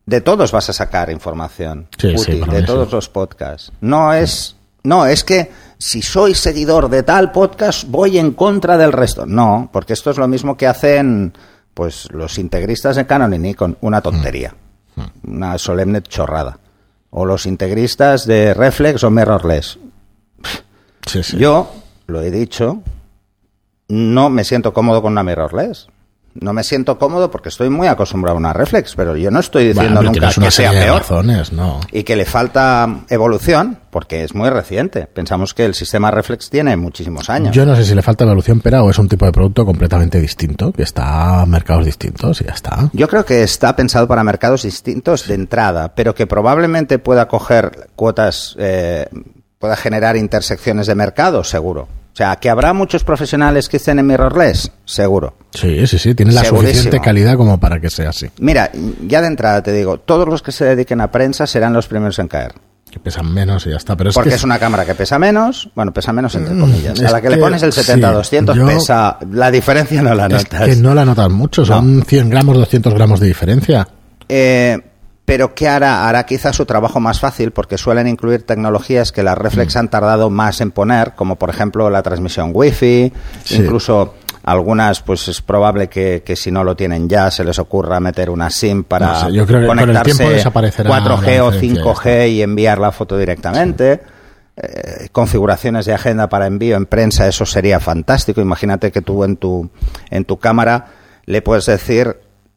de 0.06 0.20
todos 0.22 0.52
vas 0.52 0.70
a 0.70 0.72
sacar 0.72 1.10
información 1.10 1.86
Sí, 1.98 2.14
útil, 2.16 2.46
de 2.46 2.62
todos 2.62 2.90
los 2.92 3.08
podcasts. 3.10 3.72
No 3.82 4.12
es, 4.14 4.56
no, 4.82 5.04
es 5.06 5.22
que 5.22 5.52
si 5.80 6.02
soy 6.02 6.34
seguidor 6.34 6.90
de 6.90 7.02
tal 7.02 7.32
podcast 7.32 7.88
voy 7.88 8.18
en 8.18 8.32
contra 8.32 8.76
del 8.76 8.92
resto. 8.92 9.24
No, 9.26 9.70
porque 9.72 9.94
esto 9.94 10.10
es 10.10 10.18
lo 10.18 10.28
mismo 10.28 10.56
que 10.56 10.66
hacen 10.66 11.32
pues 11.74 12.06
los 12.12 12.38
integristas 12.38 12.96
de 12.96 13.06
Canon 13.06 13.32
y 13.34 13.38
Nikon, 13.38 13.78
una 13.80 14.00
tontería, 14.02 14.54
Mm. 14.96 15.32
una 15.34 15.56
solemne 15.58 16.02
chorrada. 16.02 16.58
O 17.10 17.24
los 17.24 17.46
integristas 17.46 18.26
de 18.26 18.52
Reflex 18.54 19.02
o 19.04 19.10
Mirrorless. 19.10 19.78
Sí, 21.06 21.22
sí. 21.22 21.38
Yo, 21.38 21.72
lo 22.06 22.20
he 22.22 22.30
dicho, 22.30 22.82
no 23.88 24.30
me 24.30 24.44
siento 24.44 24.72
cómodo 24.72 25.00
con 25.00 25.12
una 25.12 25.22
mirrorless. 25.22 25.88
No 26.34 26.52
me 26.52 26.62
siento 26.62 26.98
cómodo 26.98 27.30
porque 27.30 27.48
estoy 27.48 27.70
muy 27.70 27.88
acostumbrado 27.88 28.36
a 28.36 28.38
una 28.38 28.52
reflex, 28.52 28.94
pero 28.94 29.16
yo 29.16 29.30
no 29.30 29.40
estoy 29.40 29.68
diciendo 29.68 30.02
nunca 30.02 30.30
que 30.30 30.50
sea 30.50 30.70
peor 30.70 31.00
razones, 31.00 31.52
¿no? 31.52 31.80
y 31.92 32.04
que 32.04 32.14
le 32.14 32.24
falta 32.24 33.00
evolución 33.08 33.78
porque 33.90 34.22
es 34.22 34.34
muy 34.34 34.48
reciente. 34.48 35.06
Pensamos 35.06 35.54
que 35.54 35.64
el 35.64 35.74
sistema 35.74 36.10
reflex 36.10 36.48
tiene 36.48 36.76
muchísimos 36.76 37.28
años. 37.28 37.54
Yo 37.54 37.66
no 37.66 37.74
sé 37.74 37.84
si 37.84 37.94
le 37.94 38.02
falta 38.02 38.24
evolución, 38.24 38.60
pero 38.60 38.84
o 38.84 38.90
es 38.90 38.98
un 38.98 39.08
tipo 39.08 39.26
de 39.26 39.32
producto 39.32 39.66
completamente 39.66 40.20
distinto, 40.20 40.72
que 40.72 40.84
está 40.84 41.40
a 41.40 41.46
mercados 41.46 41.84
distintos 41.84 42.40
y 42.40 42.44
ya 42.44 42.52
está. 42.52 42.90
Yo 42.92 43.08
creo 43.08 43.24
que 43.24 43.42
está 43.42 43.74
pensado 43.74 44.06
para 44.06 44.22
mercados 44.22 44.62
distintos 44.62 45.26
de 45.26 45.34
entrada, 45.34 45.94
pero 45.94 46.14
que 46.14 46.26
probablemente 46.26 46.98
pueda 46.98 47.26
coger 47.26 47.88
cuotas, 47.96 48.54
eh, 48.58 49.08
pueda 49.58 49.76
generar 49.76 50.16
intersecciones 50.16 50.86
de 50.86 50.94
mercado, 50.94 51.42
seguro. 51.42 51.88
O 52.12 52.16
sea, 52.16 52.36
que 52.36 52.50
habrá 52.50 52.72
muchos 52.72 53.04
profesionales 53.04 53.68
que 53.68 53.76
estén 53.78 53.98
en 53.98 54.06
mirrorless, 54.06 54.70
seguro. 54.84 55.36
Sí, 55.52 55.86
sí, 55.86 55.98
sí, 55.98 56.14
tiene 56.14 56.32
la 56.32 56.42
Segurísimo. 56.42 56.72
suficiente 56.72 57.00
calidad 57.00 57.36
como 57.36 57.58
para 57.60 57.80
que 57.80 57.88
sea 57.88 58.10
así. 58.10 58.28
Mira, 58.40 58.70
ya 59.06 59.20
de 59.20 59.28
entrada 59.28 59.62
te 59.62 59.72
digo, 59.72 59.98
todos 59.98 60.28
los 60.28 60.42
que 60.42 60.52
se 60.52 60.64
dediquen 60.64 61.00
a 61.00 61.10
prensa 61.10 61.46
serán 61.46 61.72
los 61.72 61.86
primeros 61.86 62.18
en 62.18 62.28
caer. 62.28 62.52
Que 62.90 62.98
pesan 62.98 63.32
menos 63.32 63.64
y 63.66 63.70
ya 63.70 63.76
está. 63.76 63.96
Pero 63.96 64.10
es 64.10 64.14
Porque 64.14 64.30
que 64.30 64.34
es 64.36 64.42
una 64.42 64.58
cámara 64.58 64.84
que 64.84 64.96
pesa 64.96 65.16
menos, 65.20 65.70
bueno, 65.76 65.92
pesa 65.92 66.12
menos 66.12 66.34
entre 66.34 66.54
Mm, 66.54 66.60
comillas. 66.60 67.00
A 67.00 67.04
es 67.06 67.12
la 67.12 67.20
que, 67.22 67.30
le 67.30 67.36
pones 67.36 67.62
el 67.62 67.72
sí, 67.72 67.80
70-200 67.82 68.56
yo- 68.56 68.66
pesa, 68.66 69.16
la 69.30 69.48
diferencia 69.52 70.02
no 70.02 70.12
la 70.12 70.26
Es 70.26 70.32
notas. 70.32 70.68
que 70.68 70.76
no 70.76 70.92
la 70.94 71.04
notas 71.04 71.30
mucho, 71.30 71.64
son 71.64 72.02
100 72.04 72.28
gramos, 72.28 72.56
200 72.56 72.92
gramos 72.92 73.20
de 73.20 73.28
diferencia. 73.28 73.86
Eh, 74.28 74.76
pero 75.30 75.54
¿qué 75.54 75.68
hará? 75.68 76.08
Hará 76.08 76.26
quizás 76.26 76.56
su 76.56 76.66
trabajo 76.66 76.98
más 76.98 77.20
fácil 77.20 77.52
porque 77.52 77.78
suelen 77.78 78.08
incluir 78.08 78.44
tecnologías 78.44 79.12
que 79.12 79.22
las 79.22 79.38
Reflex 79.38 79.76
Mm. 79.76 79.78
han 79.78 79.88
tardado 79.88 80.28
más 80.28 80.60
en 80.60 80.72
poner, 80.72 81.12
como 81.14 81.36
por 81.36 81.50
ejemplo 81.50 81.88
la 81.88 82.02
transmisión 82.02 82.50
Wi-Fi, 82.52 83.12
Sí. 83.44 83.54
incluso 83.54 84.14
algunas, 84.42 85.02
pues 85.02 85.28
es 85.28 85.40
probable 85.40 85.86
que, 85.88 86.24
que 86.26 86.34
si 86.34 86.50
no 86.50 86.64
lo 86.64 86.74
tienen 86.74 87.08
ya 87.08 87.30
se 87.30 87.44
les 87.44 87.60
ocurra 87.60 88.00
meter 88.00 88.28
una 88.28 88.50
SIM 88.50 88.82
para 88.82 89.06
No 89.06 89.20
sé, 89.20 89.32
yo 89.32 89.46
creo 89.46 89.60
que 89.60 89.66
con 89.68 89.78
el 89.78 89.84
conectarse 89.86 90.14
tiempo 90.16 90.34
desaparecerá 90.34 90.90
4G 90.90 91.36
la 91.36 91.44
o 91.44 91.50
diferencia 91.52 91.84
5G 91.84 92.28
y 92.30 92.42
enviar 92.42 92.78
la 92.78 92.90
foto 92.90 93.16
directamente. 93.16 94.00
Eh, 94.56 95.08
configuraciones 95.12 95.86
de 95.86 95.94
agenda 95.94 96.28
para 96.28 96.48
envío 96.48 96.76
en 96.76 96.86
prensa, 96.86 97.28
eso 97.28 97.46
sería 97.46 97.78
fantástico. 97.78 98.40
Imagínate 98.40 98.90
que 98.90 99.00
tú 99.00 99.22
en 99.22 99.36
tu, 99.36 99.70
en 100.10 100.24
tu 100.24 100.38
cámara 100.38 100.86
le 101.26 101.40
puedes 101.40 101.66
decir 101.66 102.16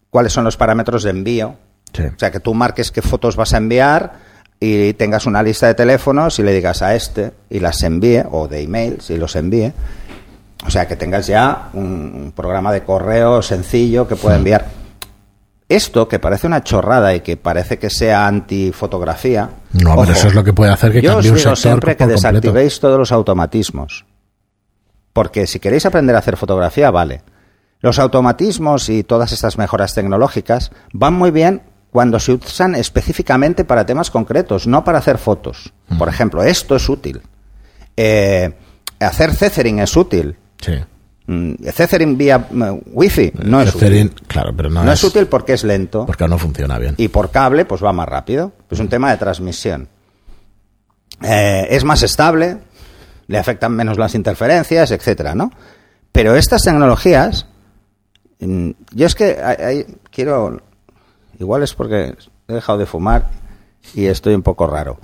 cuáles 0.10 0.34
son 0.34 0.44
los 0.44 0.58
parámetros 0.58 1.04
de 1.04 1.12
envío 1.12 1.56
Sí. 1.94 2.04
o 2.04 2.18
sea, 2.18 2.32
que 2.32 2.40
tú 2.40 2.54
marques 2.54 2.92
qué 2.92 3.02
fotos 3.02 3.36
vas 3.36 3.54
a 3.54 3.58
enviar 3.58 4.14
y 4.60 4.94
tengas 4.94 5.26
una 5.26 5.44
lista 5.44 5.68
de 5.68 5.74
teléfonos 5.74 6.40
y 6.40 6.44
le 6.44 6.54
digas 6.54 6.82
a 6.82 6.96
este 6.96 7.34
y 7.50 7.60
las 7.60 7.84
envíe, 7.84 8.24
o 8.32 8.48
de 8.48 8.62
emails 8.62 9.10
y 9.10 9.18
los 9.18 9.36
envíe. 9.36 9.74
O 10.66 10.72
sea, 10.72 10.88
que 10.88 10.96
tengas 10.96 11.28
ya 11.28 11.70
un, 11.74 12.32
programa 12.34 12.72
de 12.72 12.84
correo 12.84 13.42
sencillo 13.42 14.08
que 14.08 14.16
pueda 14.16 14.38
enviar. 14.38 14.66
Esto, 15.68 16.08
que 16.08 16.20
parece 16.20 16.48
una 16.48 16.64
chorrada 16.64 17.14
y 17.14 17.20
que 17.20 17.36
parece 17.36 17.78
que 17.78 17.90
sea 17.90 18.26
antifotografía. 18.26 19.50
No, 19.74 19.98
pero 19.98 20.14
eso 20.14 20.28
es 20.28 20.34
lo 20.34 20.44
que 20.44 20.54
puede 20.54 20.72
hacer 20.72 20.94
que 20.94 21.02
yo 21.02 21.10
os 21.10 21.16
cambie 21.16 21.32
un 21.32 21.36
digo 21.38 21.50
sector 21.50 21.58
siempre 21.58 21.98
que 21.98 22.06
completo. 22.06 22.22
desactivéis 22.22 22.80
todos 22.80 22.98
los 22.98 23.12
automatismos. 23.12 24.06
Porque 25.12 25.46
si 25.46 25.60
queréis 25.60 25.86
aprender 25.86 26.16
a 26.16 26.20
hacer 26.20 26.38
fotografía, 26.38 26.90
vale. 26.90 27.22
Los 27.82 28.00
automatismos 28.00 28.88
y 28.88 29.04
todas 29.04 29.34
estas 29.34 29.58
mejoras 29.58 29.94
tecnológicas 29.94 30.72
van 30.94 31.14
muy 31.14 31.32
bien 31.32 31.64
cuando 31.94 32.20
se 32.20 32.34
usan 32.34 32.76
específicamente 32.76 33.64
para 33.64 33.86
temas 33.86 34.10
concretos, 34.12 34.68
no 34.68 34.84
para 34.84 34.98
hacer 34.98 35.18
fotos. 35.18 35.72
Por 35.98 36.10
ejemplo, 36.10 36.44
esto 36.44 36.76
es 36.76 36.90
útil. 36.90 37.22
Eh, 37.96 38.52
hacer 39.00 39.32
Cethering 39.34 39.80
es 39.80 39.96
útil. 39.96 40.36
Sí. 40.60 40.74
Mm, 41.28 41.54
Cethering 41.72 42.18
vía 42.18 42.40
mm, 42.50 42.80
Wi-Fi 42.92 43.32
no 43.44 43.62
es 43.62 43.74
Cerin- 43.76 44.08
útil. 44.08 44.28
Claro, 44.28 44.54
pero 44.58 44.70
no, 44.70 44.84
No 44.84 44.92
es 44.92 45.02
útil 45.04 45.28
porque 45.28 45.54
es 45.54 45.64
lento 45.64 46.06
Porque 46.06 46.28
no 46.28 46.38
funciona 46.38 46.78
bien. 46.80 46.96
y 46.98 47.08
por 47.10 47.30
cable 47.32 47.64
pues 47.66 47.82
va 47.82 47.94
más 47.94 48.10
rápido. 48.10 48.52
Es 48.72 48.80
un 48.80 48.90
tema 48.90 49.12
de 49.12 49.18
transmisión. 49.18 49.88
Eh, 51.22 51.68
es 51.70 51.84
más 51.84 52.04
estable, 52.04 52.58
le 53.28 53.38
afectan 53.38 53.72
menos 53.74 53.98
las 53.98 54.16
interferencias, 54.16 54.92
etcétera, 54.92 55.36
¿no? 55.36 55.52
Pero 56.12 56.36
estas 56.36 56.64
tecnologías, 56.64 57.46
mm, 58.40 58.72
yo 58.94 59.06
es 59.06 59.16
que 59.16 59.38
hay- 59.42 59.64
hay- 59.66 59.86
quiero, 60.12 60.62
igual 61.40 61.64
es 61.64 61.74
porque 61.74 62.16
he 62.48 62.54
dejado 62.54 62.78
de 62.78 62.86
fumar 62.86 63.30
y 63.94 64.06
estoy 64.06 64.34
un 64.36 64.42
poco 64.44 64.68
raro. 64.68 64.98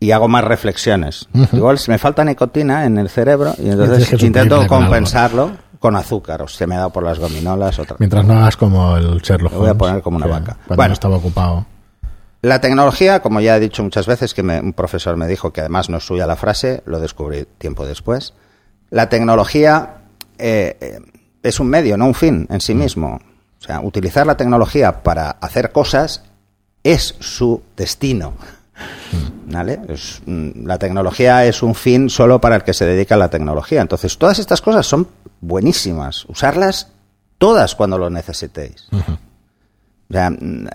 Y 0.00 0.10
hago 0.10 0.26
más 0.26 0.42
reflexiones. 0.44 1.28
Igual 1.52 1.78
se 1.78 1.90
me 1.92 1.98
falta 1.98 2.24
nicotina 2.24 2.86
en 2.86 2.98
el 2.98 3.08
cerebro 3.08 3.54
y 3.58 3.68
entonces 3.70 4.20
intento 4.22 4.56
con 4.66 4.66
compensarlo 4.82 5.52
con 5.78 5.94
azúcar. 5.96 6.42
O 6.42 6.48
se 6.48 6.66
me 6.66 6.74
ha 6.74 6.78
dado 6.78 6.90
por 6.90 7.04
las 7.04 7.20
gominolas. 7.20 7.78
Otra. 7.78 7.96
Mientras 8.00 8.24
no 8.24 8.34
hagas 8.34 8.56
como 8.56 8.96
el 8.96 9.20
Sherlock 9.20 9.52
Lo 9.52 9.58
voy 9.58 9.68
a 9.68 9.70
Holmes, 9.70 9.78
poner 9.78 10.02
como 10.02 10.16
una 10.16 10.26
vaca. 10.26 10.56
Cuando 10.66 10.74
Bueno. 10.76 10.88
no 10.88 10.92
estaba 10.94 11.16
ocupado. 11.16 11.66
La 12.42 12.60
tecnología, 12.60 13.20
como 13.22 13.40
ya 13.40 13.56
he 13.56 13.60
dicho 13.60 13.84
muchas 13.84 14.06
veces, 14.08 14.34
que 14.34 14.42
me- 14.42 14.60
un 14.60 14.72
profesor 14.72 15.16
me 15.16 15.28
dijo 15.28 15.52
que 15.52 15.60
además 15.60 15.88
no 15.88 15.98
es 15.98 16.04
suya 16.04 16.26
la 16.26 16.34
frase, 16.34 16.82
lo 16.86 16.98
descubrí 16.98 17.46
tiempo 17.58 17.86
después. 17.86 18.34
La 18.90 19.08
tecnología 19.08 19.98
eh, 20.38 20.76
eh, 20.80 20.98
es 21.44 21.60
un 21.60 21.68
medio, 21.68 21.96
no 21.96 22.06
un 22.06 22.14
fin 22.14 22.48
en 22.50 22.60
sí 22.60 22.74
mismo. 22.74 23.20
O 23.62 23.64
sea, 23.64 23.80
utilizar 23.80 24.26
la 24.26 24.36
tecnología 24.36 25.04
para 25.04 25.30
hacer 25.30 25.70
cosas 25.70 26.24
es 26.82 27.14
su 27.20 27.62
destino. 27.76 28.32
¿Vale? 29.46 29.80
Es, 29.88 30.20
mm, 30.26 30.66
la 30.66 30.78
tecnología 30.78 31.44
es 31.44 31.62
un 31.62 31.76
fin 31.76 32.10
solo 32.10 32.40
para 32.40 32.56
el 32.56 32.64
que 32.64 32.74
se 32.74 32.84
dedica 32.86 33.14
a 33.14 33.18
la 33.18 33.28
tecnología. 33.28 33.80
Entonces, 33.80 34.18
todas 34.18 34.40
estas 34.40 34.60
cosas 34.60 34.84
son 34.86 35.06
buenísimas. 35.40 36.24
Usarlas 36.24 36.88
todas 37.38 37.76
cuando 37.76 37.98
lo 37.98 38.10
necesitéis. 38.10 38.88
O 38.90 40.12
sea, 40.12 40.30
mm, 40.30 40.66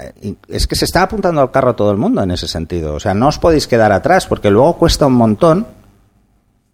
es 0.47 0.65
que 0.65 0.78
se 0.78 0.86
está 0.86 1.02
apuntando 1.02 1.41
al 1.41 1.52
carro 1.52 1.76
todo 1.76 1.91
el 1.91 1.97
mundo 1.97 2.23
en 2.23 2.32
ese 2.32 2.47
sentido. 2.47 2.93
O 2.93 3.00
sea, 3.02 3.13
no 3.13 3.28
os 3.28 3.38
podéis 3.38 3.67
quedar 3.67 3.91
atrás 3.91 4.28
porque 4.28 4.50
luego 4.50 4.78
cuesta 4.78 5.08
un 5.08 5.13
montón 5.13 5.67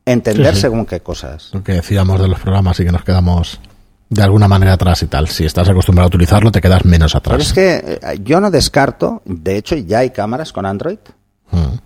entender 0.06 0.50
Sí, 0.54 0.56
sí. 0.56 0.62
según 0.62 0.86
qué 0.86 1.00
cosas. 1.00 1.50
Lo 1.54 1.64
que 1.64 1.72
decíamos 1.74 2.22
de 2.22 2.28
los 2.28 2.40
programas 2.40 2.80
y 2.80 2.86
que 2.86 2.92
nos 2.92 3.04
quedamos 3.04 3.60
de 4.10 4.22
alguna 4.24 4.48
manera 4.48 4.74
atrás 4.74 5.02
y 5.04 5.08
tal. 5.08 5.28
Si 5.28 5.46
estás 5.46 5.70
acostumbrado 5.70 6.06
a 6.06 6.10
utilizarlo, 6.10 6.52
te 6.52 6.62
quedas 6.62 6.86
menos 6.86 7.16
atrás. 7.16 7.38
Pero 7.38 7.44
es 7.44 7.54
que 7.54 8.00
eh, 8.02 8.20
yo 8.24 8.40
no 8.40 8.52
descarto, 8.52 9.22
de 9.26 9.58
hecho 9.58 9.76
ya 9.76 10.00
hay 10.00 10.10
cámaras 10.12 10.52
con 10.54 10.66
Android, 10.66 11.00
Mm. 11.52 11.78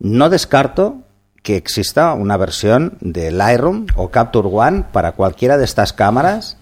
no 0.00 0.28
descarto 0.30 0.96
que 1.42 1.56
exista 1.56 2.12
una 2.14 2.36
versión 2.36 2.98
de 3.00 3.30
Lightroom 3.32 3.86
o 3.96 4.08
Capture 4.10 4.48
One 4.50 4.84
para 4.92 5.12
cualquiera 5.12 5.58
de 5.58 5.64
estas 5.64 5.92
cámaras 5.92 6.56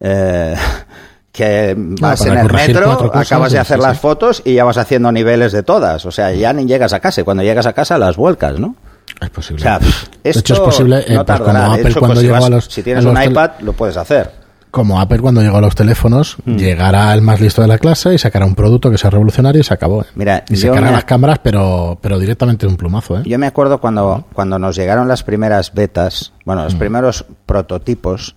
eh, 0.00 0.54
que 1.32 1.74
vas 1.76 2.24
en 2.26 2.38
el 2.38 2.52
metro, 2.52 2.96
cosas, 3.10 3.26
acabas 3.26 3.52
de 3.52 3.58
hacer 3.58 3.78
sí, 3.78 3.82
las 3.82 3.98
fotos 4.00 4.42
y 4.44 4.54
ya 4.54 4.64
vas 4.64 4.76
haciendo 4.78 5.10
niveles 5.12 5.52
de 5.52 5.62
todas. 5.62 6.04
O 6.06 6.10
sea, 6.12 6.32
ya 6.32 6.52
ni 6.52 6.64
llegas 6.66 6.92
a 6.92 7.00
casa 7.00 7.20
y 7.20 7.24
cuando 7.24 7.42
llegas 7.42 7.66
a 7.66 7.72
casa 7.72 7.98
las 7.98 8.16
vuelcas, 8.16 8.58
¿no? 8.58 8.76
Es 9.20 9.30
posible. 9.30 9.60
O 9.60 9.62
sea, 9.62 9.78
de 9.78 9.88
esto 10.24 10.40
hecho, 10.40 10.54
es 10.54 10.60
posible, 10.60 10.98
eh, 11.06 11.14
no 11.14 11.24
pues 11.24 11.38
tardará. 11.38 11.64
como 11.64 11.76
De 11.76 11.82
hecho, 11.88 11.98
cuando 12.00 12.14
pues 12.14 12.18
si, 12.20 12.24
llegó 12.26 12.34
vas- 12.36 12.44
a 12.44 12.48
los. 12.50 12.64
si 12.66 12.82
tienes 12.82 13.04
a 13.04 13.08
un 13.08 13.14
los 13.14 13.24
iPad, 13.26 13.50
lo 13.60 13.72
puedes 13.72 13.96
hacer. 13.96 14.43
Como 14.74 15.00
Apple 15.00 15.20
cuando 15.20 15.40
llegó 15.40 15.58
a 15.58 15.60
los 15.60 15.76
teléfonos, 15.76 16.36
Mm. 16.44 16.56
llegará 16.56 17.14
el 17.14 17.22
más 17.22 17.40
listo 17.40 17.62
de 17.62 17.68
la 17.68 17.78
clase 17.78 18.12
y 18.12 18.18
sacará 18.18 18.44
un 18.44 18.56
producto 18.56 18.90
que 18.90 18.98
sea 18.98 19.08
revolucionario 19.08 19.60
y 19.60 19.64
se 19.64 19.72
acabó. 19.72 20.02
¿eh? 20.02 20.06
Mira, 20.16 20.44
y 20.48 20.60
cargan 20.60 20.84
me- 20.86 20.90
las 20.90 21.04
cámaras, 21.04 21.38
pero, 21.44 21.96
pero 22.02 22.18
directamente 22.18 22.66
de 22.66 22.72
un 22.72 22.76
plumazo. 22.76 23.18
¿eh? 23.18 23.22
Yo 23.24 23.38
me 23.38 23.46
acuerdo 23.46 23.78
cuando, 23.80 24.24
cuando 24.32 24.58
nos 24.58 24.74
llegaron 24.74 25.06
las 25.06 25.22
primeras 25.22 25.72
betas, 25.74 26.32
bueno, 26.44 26.62
Mm. 26.62 26.64
los 26.64 26.74
primeros 26.74 27.24
prototipos 27.46 28.34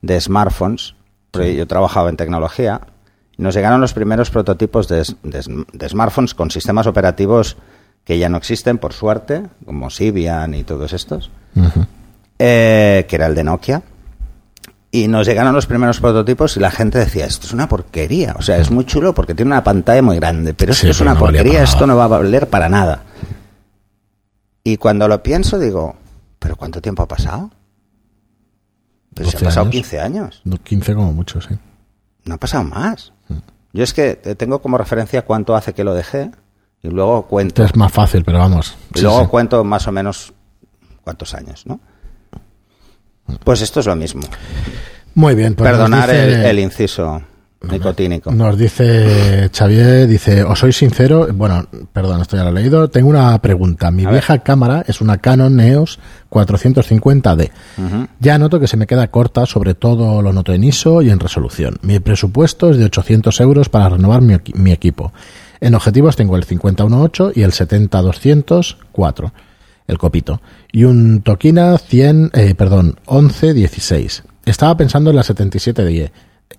de 0.00 0.18
smartphones, 0.20 0.94
porque 1.30 1.54
yo 1.54 1.66
trabajaba 1.66 2.08
en 2.08 2.16
tecnología, 2.16 2.80
nos 3.36 3.54
llegaron 3.54 3.82
los 3.82 3.92
primeros 3.92 4.30
prototipos 4.30 4.88
de, 4.88 5.02
de- 5.22 5.64
de 5.70 5.88
smartphones 5.90 6.32
con 6.34 6.50
sistemas 6.50 6.86
operativos 6.86 7.58
que 8.04 8.18
ya 8.18 8.30
no 8.30 8.38
existen, 8.38 8.78
por 8.78 8.94
suerte, 8.94 9.42
como 9.66 9.90
Symbian 9.90 10.54
y 10.54 10.62
todos 10.64 10.94
estos, 10.94 11.30
eh, 12.38 13.04
que 13.08 13.16
era 13.16 13.26
el 13.26 13.34
de 13.34 13.44
Nokia. 13.44 13.82
Y 14.94 15.08
nos 15.08 15.26
llegaron 15.26 15.52
los 15.52 15.66
primeros 15.66 15.98
prototipos 15.98 16.56
y 16.56 16.60
la 16.60 16.70
gente 16.70 17.00
decía, 17.00 17.26
esto 17.26 17.48
es 17.48 17.52
una 17.52 17.68
porquería. 17.68 18.36
O 18.38 18.42
sea, 18.42 18.58
es 18.58 18.70
muy 18.70 18.84
chulo 18.84 19.12
porque 19.12 19.34
tiene 19.34 19.50
una 19.50 19.64
pantalla 19.64 20.02
muy 20.02 20.14
grande, 20.14 20.54
pero 20.54 20.72
Sí, 20.72 20.82
esto 20.82 20.90
es 20.92 20.98
pero 20.98 21.10
una 21.10 21.14
no 21.14 21.26
porquería, 21.26 21.64
esto 21.64 21.84
no 21.84 21.96
va 21.96 22.04
a 22.04 22.06
valer 22.06 22.48
para 22.48 22.68
nada. 22.68 23.02
Y 24.62 24.76
cuando 24.76 25.08
lo 25.08 25.20
pienso 25.20 25.58
digo, 25.58 25.96
¿pero 26.38 26.54
cuánto 26.54 26.80
tiempo 26.80 27.02
ha 27.02 27.08
pasado? 27.08 27.50
Pues 29.14 29.30
se 29.30 29.32
12 29.32 29.36
han 29.38 29.44
pasado 29.48 29.62
años. 29.62 29.72
15 29.72 30.00
años. 30.00 30.40
No, 30.44 30.58
15 30.58 30.94
como 30.94 31.12
mucho, 31.12 31.40
sí. 31.40 31.58
No 32.24 32.36
ha 32.36 32.38
pasado 32.38 32.62
más. 32.62 33.12
Yo 33.72 33.82
es 33.82 33.92
que 33.92 34.14
tengo 34.14 34.62
como 34.62 34.78
referencia 34.78 35.22
cuánto 35.22 35.56
hace 35.56 35.72
que 35.74 35.82
lo 35.82 35.92
dejé 35.92 36.30
y 36.84 36.88
luego 36.88 37.26
cuento. 37.26 37.64
Esto 37.64 37.74
es 37.74 37.76
más 37.76 37.90
fácil, 37.90 38.22
pero 38.24 38.38
vamos. 38.38 38.76
Y 38.94 38.98
sí, 38.98 39.02
luego 39.02 39.22
sí. 39.22 39.26
cuento 39.26 39.64
más 39.64 39.88
o 39.88 39.90
menos 39.90 40.32
cuántos 41.02 41.34
años, 41.34 41.66
¿no? 41.66 41.80
Pues 43.44 43.62
esto 43.62 43.80
es 43.80 43.86
lo 43.86 43.96
mismo. 43.96 44.22
Muy 45.14 45.34
bien, 45.34 45.54
pues 45.54 45.70
Perdonar 45.70 46.08
dice- 46.10 46.24
el, 46.40 46.46
el 46.46 46.58
inciso 46.58 47.22
nicotínico. 47.70 48.30
Nos 48.30 48.58
dice 48.58 49.48
Xavier, 49.50 50.06
dice, 50.06 50.42
os 50.44 50.58
soy 50.58 50.72
sincero, 50.74 51.28
bueno, 51.32 51.66
perdón, 51.94 52.20
esto 52.20 52.36
ya 52.36 52.44
lo 52.44 52.50
he 52.50 52.52
leído, 52.60 52.90
tengo 52.90 53.08
una 53.08 53.40
pregunta. 53.40 53.90
Mi 53.90 54.04
A 54.04 54.10
vieja 54.10 54.38
cámara 54.40 54.84
es 54.86 55.00
una 55.00 55.16
Canon 55.16 55.58
EOS 55.60 55.98
450D. 56.30 57.50
Ujú. 57.78 58.06
Ya 58.20 58.36
noto 58.38 58.60
que 58.60 58.66
se 58.66 58.76
me 58.76 58.86
queda 58.86 59.06
corta, 59.08 59.46
sobre 59.46 59.72
todo 59.74 60.20
lo 60.20 60.32
noto 60.34 60.52
en 60.52 60.62
ISO 60.64 61.00
y 61.00 61.08
en 61.08 61.18
resolución. 61.20 61.78
Mi 61.80 62.00
presupuesto 62.00 62.68
es 62.70 62.76
de 62.76 62.84
800 62.84 63.40
euros 63.40 63.70
para 63.70 63.88
renovar 63.88 64.20
mi, 64.20 64.36
mi 64.54 64.72
equipo. 64.72 65.12
En 65.60 65.74
objetivos 65.74 66.16
tengo 66.16 66.36
el 66.36 66.44
5018 66.44 67.32
y 67.34 67.42
el 67.44 67.52
70-204, 67.52 69.32
el 69.86 69.98
copito. 69.98 70.40
Y 70.72 70.84
un 70.84 71.22
Tokina 71.22 71.76
100, 71.78 72.30
eh, 72.34 72.54
perdón, 72.54 72.96
1116. 73.10 74.24
Estaba 74.46 74.76
pensando 74.76 75.10
en 75.10 75.16
la 75.16 75.22
77D, 75.22 76.10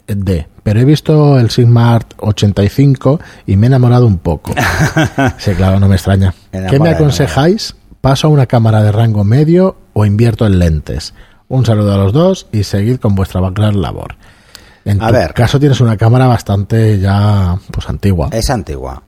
D, 0.07 0.47
pero 0.63 0.79
he 0.79 0.85
visto 0.85 1.39
el 1.39 1.49
Sigma 1.49 1.95
Art 1.95 2.13
85 2.17 3.19
y 3.45 3.55
me 3.55 3.65
he 3.65 3.67
enamorado 3.67 4.05
un 4.07 4.17
poco. 4.17 4.53
sí, 5.37 5.51
claro, 5.53 5.79
no 5.79 5.87
me 5.87 5.95
extraña. 5.95 6.33
¿Qué 6.51 6.79
me 6.79 6.89
aconsejáis? 6.89 7.75
¿Paso 8.01 8.27
a 8.27 8.29
una 8.29 8.45
cámara 8.45 8.83
de 8.83 8.91
rango 8.91 9.23
medio 9.23 9.77
o 9.93 10.05
invierto 10.05 10.45
en 10.45 10.59
lentes? 10.59 11.13
Un 11.47 11.65
saludo 11.65 11.93
a 11.93 11.97
los 11.97 12.13
dos 12.13 12.47
y 12.51 12.63
seguid 12.63 12.97
con 12.97 13.15
vuestra 13.15 13.41
gran 13.51 13.81
labor. 13.81 14.15
En 14.83 15.01
A 15.01 15.07
tu 15.07 15.13
ver. 15.13 15.33
caso 15.33 15.59
tienes 15.59 15.81
una 15.81 15.97
cámara 15.97 16.27
bastante 16.27 16.99
ya 16.99 17.57
pues 17.71 17.89
antigua. 17.89 18.29
Es 18.31 18.49
antigua. 18.49 19.01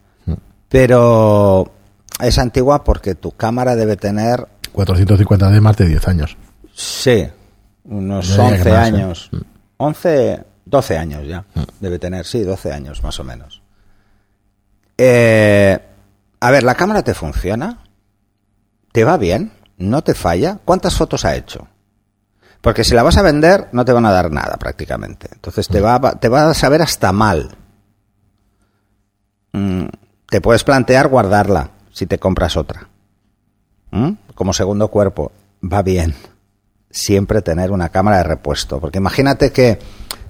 Pero 0.70 1.72
es 2.20 2.38
antigua 2.40 2.84
porque 2.84 3.16
tu 3.16 3.32
cámara 3.32 3.76
debe 3.76 3.96
tener, 3.98 4.48
450D 4.74 5.60
más 5.62 5.78
de 5.78 5.88
10 5.88 6.08
años. 6.08 6.38
sí, 6.74 7.28
unos 7.86 8.28
Yo 8.28 8.44
diría 8.50 8.64
que 8.64 8.70
11 8.70 8.70
más, 8.70 8.78
¿eh? 8.78 8.82
años. 8.96 9.30
11, 9.78 10.44
12 10.66 10.98
años 10.98 11.28
ya. 11.28 11.46
Debe 11.80 12.00
tener, 12.00 12.26
sí, 12.26 12.42
12 12.44 12.74
años 12.74 13.02
más 13.04 13.20
o 13.20 13.24
menos. 13.24 13.62
Eh, 14.98 15.80
a 16.40 16.52
ver, 16.52 16.64
¿la 16.64 16.76
cámara 16.76 17.04
te 17.04 17.14
funciona? 17.14 17.84
¿Te 18.92 19.04
va 19.04 19.18
bien? 19.18 19.52
¿No 19.78 20.04
te 20.04 20.14
falla? 20.16 20.60
¿Cuántas 20.66 20.96
fotos 20.96 21.24
ha 21.26 21.36
hecho? 21.36 21.68
Porque 22.62 22.84
si 22.84 22.96
la 22.96 23.04
vas 23.04 23.18
a 23.18 23.22
vender, 23.22 23.68
no 23.72 23.86
te 23.86 23.94
van 23.94 24.06
a 24.06 24.12
dar 24.12 24.32
nada 24.32 24.58
prácticamente. 24.58 25.30
Entonces 25.32 25.68
te 25.68 25.80
va, 25.80 25.96
a- 25.96 26.20
te 26.20 26.28
va 26.30 26.50
a 26.50 26.54
saber 26.56 26.82
hasta 26.82 27.12
mal. 27.12 27.56
Mm, 29.54 29.86
te 30.30 30.42
puedes 30.42 30.64
plantear 30.64 31.08
guardarla 31.08 31.72
si 31.98 32.06
te 32.06 32.20
compras 32.20 32.56
otra. 32.58 32.88
¿Mm? 33.92 34.12
Como 34.36 34.54
segundo 34.54 34.90
cuerpo, 34.90 35.32
va 35.64 35.82
bien. 35.82 36.14
Siempre 36.92 37.42
tener 37.42 37.72
una 37.72 37.90
cámara 37.90 38.18
de 38.18 38.24
repuesto. 38.24 38.80
Porque 38.80 39.00
imagínate 39.00 39.52
que 39.52 39.80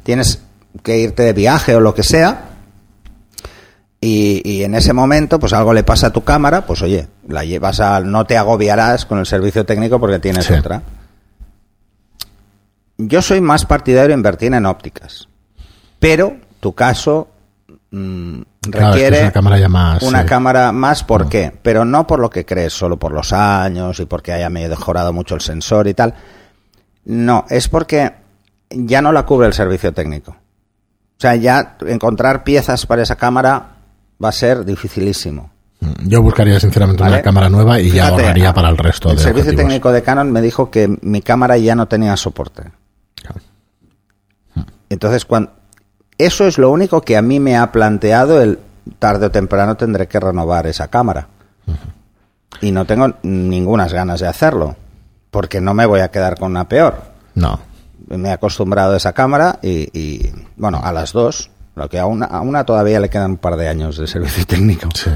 tienes 0.03 0.41
que 0.81 0.97
irte 0.97 1.23
de 1.23 1.33
viaje 1.33 1.75
o 1.75 1.81
lo 1.81 1.93
que 1.93 2.03
sea. 2.03 2.51
Y, 3.99 4.41
y 4.49 4.63
en 4.63 4.75
ese 4.75 4.93
momento, 4.93 5.39
pues 5.39 5.51
algo 5.53 5.73
le 5.73 5.83
pasa 5.83 6.07
a 6.07 6.13
tu 6.13 6.23
cámara, 6.23 6.65
pues 6.65 6.81
oye, 6.83 7.07
la 7.27 7.43
llevas 7.43 7.79
a. 7.81 7.99
No 7.99 8.25
te 8.25 8.37
agobiarás 8.37 9.05
con 9.05 9.19
el 9.19 9.25
servicio 9.25 9.65
técnico 9.65 9.99
porque 9.99 10.19
tienes 10.19 10.45
Sí. 10.45 10.53
otra. 10.53 10.83
Yo 12.97 13.21
soy 13.21 13.41
más 13.41 13.65
partidario 13.65 14.09
de 14.09 14.13
invertir 14.13 14.53
en 14.53 14.65
ópticas. 14.65 15.27
Pero 15.99 16.37
tu 16.59 16.73
caso 16.73 17.27
mm, 17.91 18.41
Claro, 18.71 18.93
requiere 18.93 19.17
es 19.17 19.23
una 19.23 19.31
cámara 19.31 19.59
ya 19.59 19.69
más, 19.69 20.01
una 20.03 20.21
sí. 20.21 20.27
cámara 20.27 20.71
más, 20.71 21.03
¿por 21.03 21.29
qué? 21.29 21.51
Pero 21.61 21.85
no 21.85 22.05
por 22.07 22.19
lo 22.19 22.29
que 22.29 22.45
crees, 22.45 22.73
solo 22.73 22.97
por 22.97 23.11
los 23.11 23.33
años 23.33 23.99
y 23.99 24.05
porque 24.05 24.33
haya 24.33 24.49
mejorado 24.49 25.13
mucho 25.13 25.35
el 25.35 25.41
sensor 25.41 25.87
y 25.87 25.93
tal. 25.93 26.13
No, 27.05 27.45
es 27.49 27.67
porque 27.69 28.13
ya 28.69 29.01
no 29.01 29.11
la 29.11 29.25
cubre 29.25 29.47
el 29.47 29.53
servicio 29.53 29.93
técnico. 29.93 30.31
O 30.31 31.19
sea, 31.19 31.35
ya 31.35 31.77
encontrar 31.87 32.43
piezas 32.43 32.85
para 32.85 33.01
esa 33.03 33.15
cámara 33.15 33.77
va 34.23 34.29
a 34.29 34.33
ser 34.33 34.65
dificilísimo. 34.65 35.51
Mm, 35.79 36.07
Yo 36.07 36.21
buscaría 36.21 36.59
sinceramente 36.59 37.03
una 37.03 37.21
cámara 37.21 37.49
nueva 37.49 37.79
y 37.79 37.91
ya 37.91 38.07
ahorraría 38.09 38.53
para 38.53 38.69
el 38.69 38.77
resto 38.77 39.09
El 39.09 39.17
de 39.17 39.21
servicio 39.23 39.41
objetivos. 39.51 39.69
técnico 39.69 39.91
de 39.91 40.03
Canon 40.03 40.31
me 40.31 40.41
dijo 40.41 40.69
que 40.69 40.97
mi 41.01 41.21
cámara 41.21 41.57
ya 41.57 41.75
no 41.75 41.87
tenía 41.87 42.15
soporte. 42.17 42.63
Entonces, 44.89 45.25
cuando, 45.25 45.51
eso 46.17 46.47
es 46.47 46.57
lo 46.57 46.71
único 46.71 47.01
que 47.01 47.17
a 47.17 47.21
mí 47.21 47.39
me 47.39 47.57
ha 47.57 47.71
planteado 47.71 48.41
el 48.41 48.59
tarde 48.99 49.27
o 49.27 49.31
temprano 49.31 49.75
tendré 49.75 50.07
que 50.07 50.19
renovar 50.19 50.67
esa 50.67 50.87
cámara. 50.87 51.27
Y 52.61 52.71
no 52.71 52.85
tengo 52.85 53.13
ningunas 53.23 53.93
ganas 53.93 54.19
de 54.19 54.27
hacerlo, 54.27 54.75
porque 55.29 55.61
no 55.61 55.73
me 55.73 55.85
voy 55.85 55.99
a 55.99 56.09
quedar 56.09 56.39
con 56.39 56.51
una 56.51 56.67
peor. 56.67 57.01
No. 57.35 57.59
Me 58.07 58.29
he 58.29 58.31
acostumbrado 58.31 58.93
a 58.93 58.97
esa 58.97 59.13
cámara 59.13 59.59
y, 59.61 59.89
y, 59.97 60.31
bueno, 60.55 60.79
a 60.83 60.91
las 60.91 61.11
dos, 61.11 61.51
lo 61.75 61.89
que 61.89 61.99
a 61.99 62.05
una, 62.05 62.25
a 62.25 62.41
una 62.41 62.63
todavía 62.65 62.99
le 62.99 63.09
quedan 63.09 63.31
un 63.31 63.37
par 63.37 63.57
de 63.57 63.67
años 63.67 63.97
de 63.97 64.07
servicio 64.07 64.45
técnico. 64.47 64.89
Sí. 64.95 65.11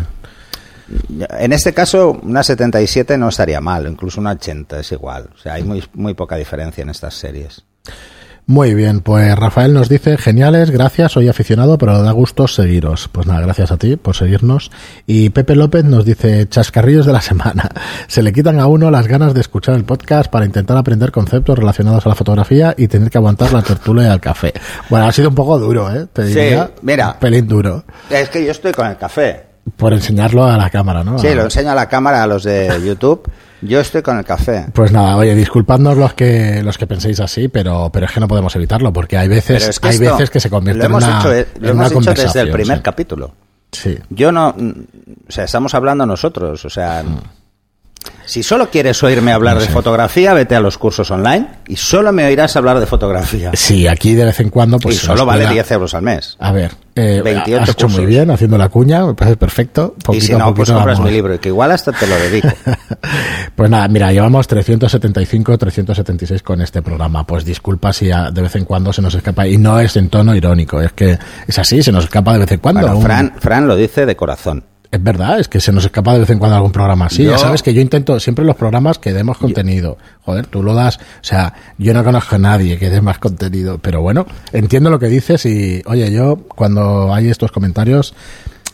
En 1.39 1.53
este 1.53 1.73
caso, 1.73 2.19
una 2.21 2.43
77 2.43 3.17
no 3.17 3.29
estaría 3.29 3.61
mal, 3.61 3.87
incluso 3.87 4.19
una 4.19 4.31
80 4.31 4.79
es 4.81 4.91
igual. 4.91 5.29
O 5.33 5.37
sea, 5.37 5.53
hay 5.53 5.63
muy, 5.63 5.83
muy 5.93 6.13
poca 6.13 6.35
diferencia 6.35 6.81
en 6.81 6.89
estas 6.89 7.13
series. 7.13 7.63
Muy 8.47 8.73
bien, 8.73 8.99
pues 8.99 9.34
Rafael 9.38 9.73
nos 9.73 9.88
dice, 9.88 10.17
geniales, 10.17 10.71
gracias, 10.71 11.13
soy 11.13 11.30
aficionado, 11.30 11.77
pero 11.77 12.01
da 12.01 12.12
gusto 12.12 12.49
seguiros. 12.49 13.08
Pues 13.10 13.25
nada, 13.25 13.39
gracias 13.41 13.71
a 13.71 13.77
ti 13.77 13.95
por 13.95 14.15
seguirnos. 14.15 14.71
Y 15.08 15.30
Pepe 15.30 15.56
López 15.56 15.86
nos 15.86 16.04
dice, 16.04 16.49
chascarrillos 16.49 17.06
de 17.06 17.13
la 17.13 17.21
semana. 17.21 17.69
Se 18.08 18.21
le 18.21 18.34
quitan 18.34 18.60
a 18.60 18.67
uno 18.67 18.91
las 18.91 19.08
ganas 19.08 19.34
de 19.34 19.39
escuchar 19.41 19.75
el 19.75 19.86
podcast 19.86 20.30
para 20.30 20.45
intentar 20.45 20.75
aprender 20.75 21.12
conceptos 21.12 21.58
relacionados 21.58 22.06
a 22.06 22.10
la 22.10 22.15
fotografía 22.15 22.73
y 22.77 22.88
tener 22.89 23.10
que 23.10 23.17
aguantar 23.19 23.54
la 23.54 23.62
tertulia 23.62 24.08
y 24.10 24.12
el 24.12 24.19
café. 24.19 24.51
Bueno, 24.89 25.06
ha 25.08 25.12
sido 25.13 25.30
un 25.30 25.36
poco 25.36 25.58
duro, 25.58 25.89
¿eh? 25.93 26.08
Te 26.12 26.27
Sí, 26.27 26.34
diría, 26.39 26.71
mira. 26.82 27.12
Un 27.13 27.19
pelín 27.19 27.47
duro. 27.47 27.86
Es 28.10 28.27
que 28.30 28.43
yo 28.43 28.51
estoy 28.51 28.73
con 28.73 28.88
el 28.88 28.97
café. 28.97 29.43
por 29.77 29.93
enseñarlo 29.93 30.43
a 30.43 30.58
la 30.58 30.69
cámara, 30.69 31.04
¿no? 31.06 31.17
Sí, 31.19 31.34
lo 31.34 31.43
enseño 31.43 31.71
a 31.71 31.75
la 31.75 31.88
cámara 31.88 32.23
a 32.23 32.27
los 32.27 32.43
de 32.43 32.82
YouTube. 32.86 33.21
Yo 33.62 33.80
estoy 33.80 34.02
con 34.02 34.17
el 34.17 34.26
café. 34.26 34.65
Pues 34.74 34.91
nada, 34.91 35.15
oye, 35.17 35.36
disculpadnos 35.36 35.97
los 35.97 36.13
que 36.13 36.63
los 36.63 36.78
que 36.78 36.88
penséis 36.88 37.19
así, 37.19 37.47
pero 37.47 37.89
pero 37.91 38.06
es 38.06 38.12
que 38.12 38.19
no 38.19 38.28
podemos 38.28 38.56
evitarlo 38.56 38.91
porque 38.91 39.17
hay 39.17 39.28
veces 39.28 39.67
es 39.67 39.80
que 39.80 39.89
hay 39.89 40.00
veces 40.00 40.30
que 40.30 40.39
se 40.39 40.50
convierte 40.50 40.86
en 40.86 40.93
una, 40.93 41.19
hecho, 41.19 41.34
eh, 41.34 41.47
lo 41.60 41.69
en 41.69 41.78
una 41.78 41.88
hemos 41.88 42.08
hecho 42.08 42.21
desde 42.24 42.41
el 42.41 42.52
primer 42.52 42.78
sí. 42.78 42.84
capítulo. 42.84 43.34
Sí. 43.71 43.97
Yo 44.10 44.32
no, 44.32 44.54
mm, 44.58 44.71
o 45.28 45.32
sea, 45.32 45.45
estamos 45.45 45.74
hablando 45.74 46.06
nosotros, 46.06 46.65
o 46.65 46.69
sea, 46.69 47.04
si 48.25 48.43
solo 48.43 48.69
quieres 48.69 49.01
oírme 49.03 49.31
hablar 49.33 49.55
No 49.55 49.61
de 49.61 49.67
fotografía, 49.67 50.33
vete 50.33 50.55
a 50.55 50.59
los 50.61 50.77
cursos 50.77 51.11
online 51.11 51.47
y 51.67 51.75
solo 51.75 52.11
me 52.13 52.25
oirás 52.25 52.55
hablar 52.55 52.79
de 52.79 52.85
fotografía. 52.85 53.51
Sí, 53.55 53.87
aquí 53.87 54.13
de 54.15 54.25
vez 54.25 54.39
en 54.39 54.49
cuando 54.49 54.79
pues 54.79 54.95
y 54.95 54.97
solo 54.99 55.25
vale 55.25 55.41
cuela- 55.41 55.53
10 55.53 55.71
euros 55.71 55.93
al 55.93 56.01
mes. 56.03 56.37
A 56.39 56.51
ver, 56.53 56.71
eh, 56.95 57.21
28 57.23 57.63
has 57.63 57.69
hecho 57.69 57.89
muy 57.89 58.05
bien 58.05 58.31
haciendo 58.31 58.57
la 58.57 58.69
cuña, 58.69 59.05
me 59.05 59.13
parece 59.15 59.35
perfecto. 59.37 59.95
y 59.99 60.03
Poquito 60.03 60.25
si 60.25 60.33
a 60.33 60.37
no, 60.37 60.53
pues 60.53 60.69
compras 60.71 60.97
vamos. 60.97 61.09
mi 61.11 61.15
libro, 61.15 61.39
que 61.39 61.49
igual 61.49 61.71
hasta 61.71 61.91
te 61.91 62.07
lo 62.07 62.15
dedico. 62.15 62.47
Pues 63.55 63.69
nada, 63.69 63.87
mira, 63.89 64.11
llevamos 64.11 64.47
375, 64.47 65.57
376 65.57 66.41
con 66.41 66.61
este 66.61 66.81
programa. 66.81 67.25
Pues 67.27 67.43
disculpa 67.45 67.91
si 67.93 68.07
de 68.07 68.41
vez 68.41 68.55
en 68.55 68.65
cuando 68.65 68.91
se 68.93 69.01
nos 69.01 69.13
escapa. 69.13 69.45
Y 69.47 69.57
no 69.57 69.79
es 69.79 69.95
en 69.97 70.09
tono 70.09 70.33
irónico, 70.35 70.81
es 70.81 70.93
que 70.93 71.17
es 71.47 71.59
así, 71.59 71.83
se 71.83 71.91
nos 71.91 72.05
escapa 72.05 72.33
de 72.33 72.39
vez 72.39 72.51
en 72.53 72.59
cuando. 72.59 72.81
Bueno, 72.81 73.01
Fran, 73.01 73.33
Fran 73.39 73.67
lo 73.67 73.75
dice 73.75 74.05
de 74.05 74.15
corazón. 74.15 74.63
Es 74.91 75.01
verdad, 75.01 75.39
es 75.39 75.47
que 75.47 75.62
se 75.62 75.71
nos 75.71 75.86
escapa 75.86 76.12
de 76.13 76.19
vez 76.19 76.30
en 76.32 76.38
cuando 76.38 76.58
algún 76.58 76.73
programa 76.73 77.06
así. 77.06 77.23
Yo- 77.23 77.32
Ya 77.32 77.38
sabes 77.38 77.63
que 77.63 77.73
yo 77.73 77.80
intento 77.82 78.19
siempre 78.19 78.43
los 78.43 78.58
programas 78.58 78.99
que 78.99 79.13
demos 79.13 79.38
contenido. 79.38 79.97
Joder, 80.23 80.47
tú 80.47 80.62
lo 80.63 80.73
das. 80.73 80.97
O 80.97 81.23
sea, 81.23 81.54
yo 81.77 81.93
no 81.93 82.04
conozco 82.04 82.36
a 82.36 82.39
nadie 82.39 82.77
que 82.77 82.89
dé 82.89 82.99
más 82.99 83.17
contenido. 83.17 83.77
Pero 83.77 84.01
bueno, 84.01 84.25
entiendo 84.51 84.89
lo 84.89 84.99
que 84.99 85.08
dices 85.08 85.45
y, 85.45 85.82
oye, 85.86 86.12
yo 86.12 86.39
cuando 86.56 87.13
hay 87.13 87.30
estos 87.30 87.54
comentarios, 87.54 88.13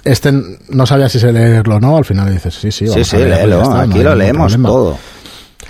este 0.04 0.32
no 0.70 0.88
sabía 0.88 1.08
si 1.08 1.20
se 1.20 1.32
leerlo 1.32 1.76
o 1.76 1.80
no. 1.80 1.98
Al 1.98 2.06
final 2.06 2.32
dices, 2.34 2.56
sí, 2.56 2.72
sí, 2.72 2.86
Sí, 2.88 2.92
vamos 2.94 3.08
sí, 3.10 3.16
a 3.16 3.20
leerlo, 3.20 3.62
está, 3.62 3.82
aquí 3.82 4.00
lo 4.02 4.16
leemos 4.16 4.54
problema. 4.54 4.70
todo. 4.70 4.98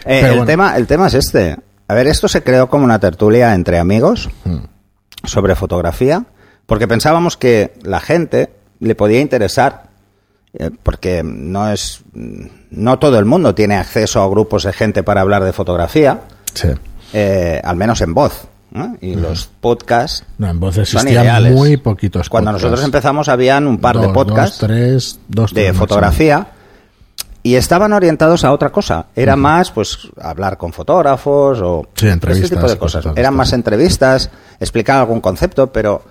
Eh, 0.06 0.20
el, 0.22 0.28
bueno. 0.30 0.46
tema, 0.46 0.78
el 0.78 0.88
tema 0.88 1.08
es 1.08 1.14
este. 1.16 1.58
A 1.90 1.94
ver, 1.94 2.08
esto 2.08 2.30
se 2.30 2.42
creó 2.42 2.70
como 2.70 2.86
una 2.86 3.00
tertulia 3.00 3.54
entre 3.54 3.80
amigos 3.80 4.30
Hmm. 4.46 4.60
sobre 5.26 5.56
fotografía, 5.56 6.24
porque 6.66 6.88
pensábamos 6.88 7.36
que 7.36 7.74
la 7.84 8.00
gente 8.00 8.50
le 8.80 8.96
podía 8.96 9.20
interesar, 9.20 9.87
porque 10.84 11.22
no 11.24 11.72
es, 11.72 12.02
no 12.14 13.00
todo 13.00 13.20
el 13.20 13.26
mundo 13.26 13.54
tiene 13.56 13.76
acceso 13.76 14.22
a 14.22 14.30
grupos 14.30 14.64
de 14.64 14.74
gente 14.74 15.04
para 15.04 15.22
hablar 15.22 15.44
de 15.44 15.54
fotografía, 15.54 16.22
Sí. 16.54 16.70
eh, 17.14 17.62
al 17.64 17.76
menos 17.76 18.02
en 18.02 18.14
voz. 18.14 18.48
¿no? 18.72 18.98
Y 19.00 19.16
los 19.16 19.46
podcasts 19.62 20.26
No, 20.38 20.50
en 20.50 20.60
voz 20.60 20.76
son 20.76 20.82
existían 20.84 21.08
ideales. 21.24 21.54
muy 21.54 21.78
poquitos 21.78 22.28
Cuando 22.30 22.50
podcasts. 22.52 22.64
nosotros 22.66 22.86
empezamos 22.86 23.30
habían 23.30 23.66
un 23.66 23.78
par 23.78 23.98
de 23.98 24.10
podcasts 24.10 24.60
Dos, 24.60 24.68
tres, 24.68 25.20
dos, 25.30 25.54
de 25.54 25.62
máximo. 25.68 25.80
fotografía 25.80 26.48
y 27.44 27.56
estaban 27.56 27.94
orientados 27.94 28.44
a 28.44 28.52
otra 28.52 28.70
cosa. 28.72 29.06
Era 29.16 29.38
más, 29.38 29.72
pues, 29.72 30.00
hablar 30.22 30.58
con 30.58 30.74
fotógrafos 30.74 31.60
o 31.62 31.88
Sí, 31.96 32.08
entrevistas, 32.10 32.44
este 32.52 32.56
tipo 32.58 32.68
de 32.70 32.78
cosas 32.78 33.06
Eran 33.16 33.36
más 33.36 33.54
entrevistas, 33.54 34.30
explicar 34.60 35.00
algún 35.00 35.22
concepto, 35.22 35.72
pero 35.72 36.04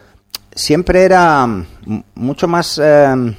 siempre 0.54 1.04
era 1.04 1.46
mm, 1.46 1.64
mucho 2.14 2.48
más 2.48 2.80
eh, 2.82 3.34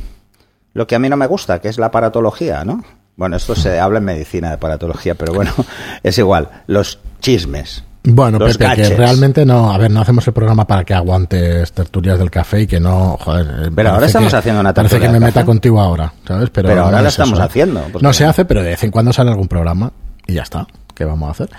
lo 0.78 0.86
que 0.88 0.96
a 0.96 1.00
mí 1.00 1.10
no 1.10 1.18
me 1.18 1.26
gusta, 1.28 1.60
que 1.60 1.68
es 1.70 1.78
la 1.80 1.88
aparatología, 1.88 2.64
¿no? 2.64 2.84
Bueno, 3.16 3.36
esto 3.36 3.56
se 3.56 3.80
habla 3.80 3.98
en 3.98 4.06
medicina 4.06 4.50
de 4.50 4.54
aparatología, 4.54 5.16
pero 5.16 5.34
bueno, 5.34 5.52
es 6.04 6.18
igual. 6.20 6.50
Los 6.68 7.00
chismes. 7.20 7.84
Bueno, 8.04 8.38
los 8.40 8.58
Pepe, 8.58 8.76
que 8.76 8.90
realmente 8.96 9.44
no, 9.44 9.72
a 9.74 9.78
ver, 9.80 9.90
no 9.92 10.00
hacemos 10.02 10.26
el 10.28 10.34
programa 10.34 10.66
para 10.68 10.86
que 10.86 10.94
aguantes 10.94 11.74
tertulias 11.74 12.18
del 12.20 12.30
café 12.32 12.62
y 12.62 12.68
que 12.68 12.80
no, 12.80 13.18
joder. 13.20 13.46
eh, 13.48 13.50
Pero 13.50 13.74
parece 13.76 13.90
ahora 13.90 14.06
estamos 14.06 14.30
que- 14.32 14.36
haciendo 14.38 14.62
una 14.62 14.74
Parece 14.74 14.94
tertulia 14.96 15.10
que 15.14 15.20
me 15.20 15.26
meta 15.26 15.40
café. 15.42 15.46
contigo 15.48 15.82
ahora, 15.82 16.14
¿sabes? 16.26 16.50
Pero, 16.52 16.70
Pero 16.70 16.84
ahora 16.84 16.98
no 16.98 17.02
la 17.04 17.10
es 17.10 17.14
estamos 17.16 17.34
eso. 17.40 17.44
haciendo, 17.44 17.82
porque- 17.92 18.06
No 18.08 18.14
se 18.14 18.24
hace, 18.26 18.46
pero 18.46 18.62
de 18.62 18.70
vez 18.70 18.84
en 18.84 18.92
cuando 18.92 19.12
sale 19.12 19.32
algún 19.32 19.48
programa 19.50 19.92
y 20.26 20.36
ya 20.36 20.44
está. 20.44 20.66
¿Qué 20.94 21.04
vamos 21.04 21.28
a 21.28 21.32
hacer? 21.32 21.50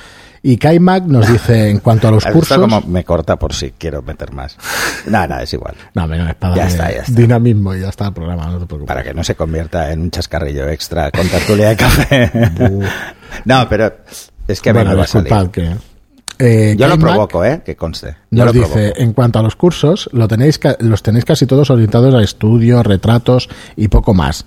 Y 0.42 0.56
Kaimak 0.56 1.04
nos 1.04 1.26
dice, 1.30 1.68
en 1.68 1.78
cuanto 1.80 2.08
a 2.08 2.10
los 2.10 2.24
cursos... 2.32 2.58
como 2.58 2.80
me 2.82 3.04
corta 3.04 3.36
por 3.36 3.52
si 3.52 3.72
quiero 3.72 4.02
meter 4.02 4.32
más. 4.32 4.56
Nada, 5.06 5.26
nada, 5.26 5.42
es 5.42 5.52
igual. 5.52 5.74
No, 5.94 6.06
venga, 6.06 6.30
es 6.30 6.36
para 6.36 6.54
Ya 6.54 6.62
darle 6.62 6.72
está, 6.76 6.92
ya 6.92 7.02
está. 7.02 7.12
dinamismo 7.20 7.74
y 7.74 7.80
ya 7.80 7.88
está 7.88 8.06
el 8.06 8.12
programa, 8.12 8.46
no 8.46 8.58
te 8.60 8.66
preocupes. 8.66 8.86
Para 8.88 9.02
que 9.02 9.14
no 9.14 9.24
se 9.24 9.34
convierta 9.34 9.92
en 9.92 10.00
un 10.02 10.10
chascarrillo 10.10 10.68
extra 10.68 11.10
con 11.10 11.26
tertulia 11.28 11.70
de 11.70 11.76
café. 11.76 12.30
no, 13.44 13.68
pero 13.68 13.92
es 14.46 14.60
que 14.60 14.70
a 14.70 14.72
mí 14.72 14.78
bueno, 14.78 14.90
me 14.90 14.96
va 14.96 15.04
a 15.04 15.06
salir. 15.06 15.50
que... 15.50 15.76
Eh, 16.40 16.76
Yo 16.78 16.86
lo 16.86 16.96
provoco, 16.98 17.44
¿eh? 17.44 17.62
Que 17.64 17.74
conste. 17.74 18.14
Yo 18.30 18.44
Nos 18.44 18.54
lo 18.54 18.60
dice, 18.62 18.92
en 18.96 19.12
cuanto 19.12 19.40
a 19.40 19.42
los 19.42 19.56
cursos, 19.56 20.08
lo 20.12 20.28
tenéis 20.28 20.60
los 20.78 21.02
tenéis 21.02 21.24
casi 21.24 21.46
todos 21.46 21.68
orientados 21.70 22.14
a 22.14 22.22
estudios, 22.22 22.86
retratos 22.86 23.48
y 23.74 23.88
poco 23.88 24.14
más. 24.14 24.46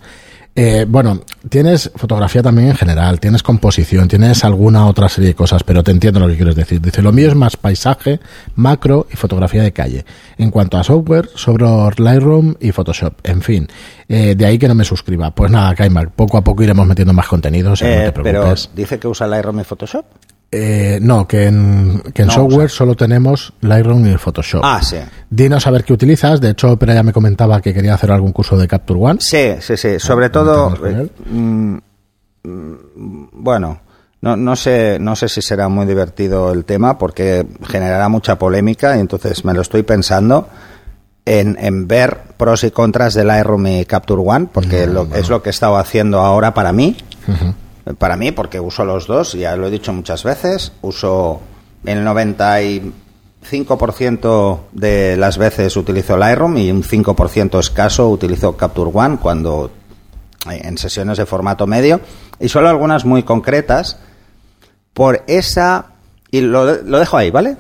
Eh, 0.54 0.86
bueno, 0.86 1.22
tienes 1.48 1.90
fotografía 1.96 2.44
también 2.44 2.68
en 2.70 2.76
general, 2.76 3.22
tienes 3.22 3.42
composición, 3.42 4.10
tienes 4.10 4.44
alguna 4.44 4.86
otra 4.86 5.08
serie 5.08 5.30
de 5.30 5.34
cosas, 5.36 5.64
pero 5.64 5.82
te 5.82 5.92
entiendo 5.92 6.20
lo 6.20 6.28
que 6.28 6.36
quieres 6.36 6.56
decir. 6.56 6.82
Dice, 6.82 7.02
lo 7.02 7.14
mío 7.14 7.30
es 7.30 7.36
más 7.36 7.56
paisaje, 7.56 8.20
macro 8.56 9.08
y 9.12 9.16
fotografía 9.16 9.64
de 9.64 9.72
calle. 9.72 10.06
En 10.38 10.52
cuanto 10.52 10.78
a 10.78 10.84
software, 10.84 11.30
sobre 11.36 11.66
Lightroom 11.98 12.56
y 12.60 12.74
Photoshop. 12.74 13.14
En 13.24 13.42
fin, 13.42 13.68
eh, 14.10 14.36
de 14.36 14.46
ahí 14.46 14.58
que 14.60 14.68
no 14.68 14.76
me 14.76 14.84
suscriba. 14.84 15.32
Pues 15.32 15.50
nada, 15.52 15.74
Kaimak, 15.74 16.12
poco 16.12 16.38
a 16.38 16.44
poco 16.44 16.64
iremos 16.64 16.86
metiendo 16.86 17.14
más 17.14 17.28
contenido, 17.28 17.72
o 17.72 17.76
sea, 17.78 17.90
Eh, 17.90 17.98
no 18.00 18.06
te 18.08 18.12
pero 18.12 18.24
preocupes. 18.42 18.70
dice 18.76 19.00
que 19.00 19.08
usa 19.08 19.28
Lightroom 19.28 19.62
y 19.62 19.64
Photoshop. 19.64 20.06
Eh, 20.54 21.00
no, 21.02 21.26
que 21.28 21.46
en, 21.48 22.02
que 22.14 22.24
en 22.24 22.28
No, 22.28 22.34
software 22.34 22.66
o 22.66 22.70
sea- 22.70 22.78
solo 22.78 22.96
tenemos 22.96 23.54
Lightroom 23.62 24.06
y 24.08 24.18
Photoshop. 24.18 24.60
Ah, 24.64 24.82
sí. 24.84 24.98
Dinos 25.30 25.66
a 25.66 25.72
ver 25.72 25.86
qué 25.86 25.94
utilizas. 25.94 26.42
De 26.42 26.50
hecho, 26.50 26.72
Opera 26.72 26.94
ya 26.94 27.04
me 27.04 27.14
comentaba 27.14 27.62
que 27.62 27.74
quería 27.74 27.94
hacer 27.94 28.12
algún 28.12 28.34
curso 28.34 28.58
de 28.58 28.68
Capture 28.68 29.00
One. 29.00 29.20
Sí, 29.22 29.54
sí, 29.62 29.78
sí. 29.78 29.98
Sobre 29.98 30.30
todo, 30.30 30.76
eh, 30.86 31.10
mm, 31.30 31.76
mm, 32.44 33.28
bueno, 33.32 33.80
no, 34.22 34.36
no 34.36 34.56
sé, 34.58 34.98
no 35.00 35.16
sé 35.16 35.30
si 35.30 35.42
será 35.42 35.70
muy 35.70 35.86
divertido 35.86 36.52
el 36.52 36.66
tema 36.66 36.98
porque 36.98 37.48
generará 37.68 38.10
mucha 38.10 38.38
polémica 38.38 38.98
y 38.98 39.00
entonces 39.00 39.46
me 39.46 39.54
lo 39.54 39.62
estoy 39.62 39.84
pensando 39.84 40.50
en, 41.26 41.58
en 41.62 41.88
ver 41.88 42.20
pros 42.38 42.64
y 42.66 42.72
contras 42.72 43.14
de 43.14 43.24
Lightroom 43.24 43.68
y 43.68 43.86
Capture 43.86 44.22
One 44.26 44.48
porque 44.52 44.86
lo- 44.86 45.08
es 45.16 45.30
lo 45.30 45.42
que 45.42 45.50
he 45.50 45.52
estado 45.52 45.78
haciendo 45.78 46.20
ahora 46.20 46.54
para 46.54 46.74
mí. 46.74 46.98
Para 47.98 48.18
mí, 48.18 48.32
porque 48.32 48.60
uso 48.60 48.86
los 48.86 49.08
dos, 49.08 49.34
ya 49.34 49.56
lo 49.56 49.66
he 49.68 49.72
dicho 49.72 49.94
muchas 49.94 50.24
veces, 50.24 50.72
uso 50.82 51.42
el 51.86 52.06
95% 52.06 54.60
de 54.72 55.18
las 55.18 55.38
veces 55.38 55.76
utilizo 55.78 56.18
Lightroom 56.18 56.58
y 56.58 56.72
un 56.72 56.84
5% 56.84 57.60
escaso 57.60 58.10
utilizo 58.10 58.56
Capture 58.56 58.92
One 58.94 59.18
cuando 59.18 59.72
eh, 60.50 60.62
en 60.64 60.78
sesiones 60.78 61.18
de 61.18 61.26
formato 61.26 61.68
medio 61.68 62.00
y 62.40 62.48
solo 62.50 62.70
algunas 62.70 63.06
muy 63.06 63.24
concretas 63.24 63.98
por 64.94 65.24
esa 65.28 65.88
y 66.30 66.42
lo, 66.42 66.84
lo 66.84 67.00
dejo 67.00 67.18
ahí, 67.18 67.32
¿vale? 67.32 67.58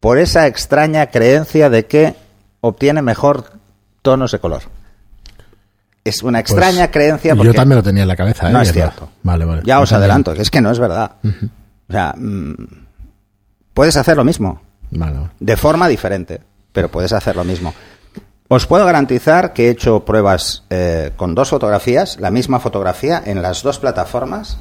Por 0.00 0.18
esa 0.18 0.46
extraña 0.46 1.06
creencia 1.06 1.70
de 1.70 1.86
que 1.86 2.14
obtiene 2.60 3.02
mejor 3.02 3.52
tonos 4.02 4.32
de 4.32 4.38
color. 4.38 4.62
Es 6.04 6.22
una 6.22 6.40
Pues, 6.40 6.50
extraña 6.50 6.90
creencia 6.90 7.34
porque 7.34 7.48
Yo 7.52 7.54
también 7.54 7.76
lo 7.78 7.82
tenía 7.82 8.02
en 8.02 8.08
la 8.08 8.16
cabeza. 8.16 8.48
¿eh? 8.48 8.52
no 8.52 8.60
es 8.60 8.72
cierto. 8.72 9.08
Vale, 9.22 9.44
vale. 9.46 9.62
Ya 9.64 9.80
os 9.80 9.88
también. 9.88 10.10
adelanto, 10.10 10.32
es 10.32 10.50
que 10.50 10.60
no 10.60 10.70
es 10.70 10.78
verdad. 10.78 11.12
O 11.88 11.92
sea, 11.92 12.14
mm, 12.16 12.54
puedes 13.72 13.96
hacer 13.96 14.16
lo 14.16 14.24
mismo, 14.24 14.60
Vale, 14.90 15.16
vale. 15.16 15.30
de 15.40 15.56
forma 15.56 15.88
diferente, 15.88 16.40
pero 16.72 16.90
puedes 16.90 17.12
hacer 17.12 17.36
lo 17.36 17.44
mismo. 17.44 17.72
Os 18.48 18.66
puedo 18.66 18.84
garantizar 18.84 19.54
que 19.54 19.66
he 19.68 19.70
hecho 19.70 20.04
pruebas 20.04 20.64
eh, 20.68 21.12
con 21.16 21.34
dos 21.34 21.48
fotografías, 21.48 22.18
la 22.20 22.30
misma 22.30 22.60
fotografía, 22.60 23.22
en 23.24 23.40
las 23.40 23.62
dos 23.62 23.78
plataformas, 23.78 24.58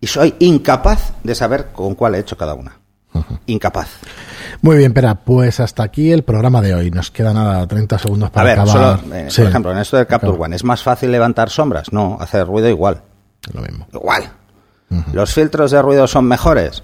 y 0.00 0.06
soy 0.06 0.34
incapaz 0.38 1.12
de 1.22 1.34
saber 1.34 1.66
con 1.72 1.94
cuál 1.94 2.14
he 2.14 2.18
hecho 2.20 2.36
cada 2.38 2.54
una. 2.54 2.78
Incapaz. 3.46 3.88
Muy 4.60 4.76
bien, 4.76 4.92
Pera, 4.92 5.14
pues 5.16 5.58
hasta 5.60 5.82
aquí 5.82 6.12
el 6.12 6.22
programa 6.22 6.60
de 6.60 6.74
hoy. 6.74 6.90
Nos 6.90 7.10
queda 7.10 7.32
nada, 7.32 7.66
30 7.66 7.98
segundos 7.98 8.28
A 8.28 8.32
para 8.32 8.44
ver, 8.50 8.60
acabar. 8.60 9.00
solo, 9.00 9.14
eh, 9.16 9.26
Sí, 9.28 9.40
por 9.42 9.50
ejemplo, 9.50 9.72
en 9.72 9.78
esto 9.78 9.96
del 9.96 10.06
Capture. 10.06 10.36
One, 10.38 10.54
¿es 10.56 10.64
más 10.64 10.82
fácil 10.82 11.10
levantar 11.12 11.50
sombras? 11.50 11.92
No, 11.92 12.16
hacer 12.20 12.46
ruido 12.46 12.68
igual. 12.68 13.02
Lo 13.52 13.60
mismo. 13.62 13.86
Igual. 13.92 14.24
¿Los 15.12 15.32
filtros 15.34 15.70
de 15.70 15.80
ruido 15.82 16.06
son 16.06 16.26
mejores? 16.26 16.82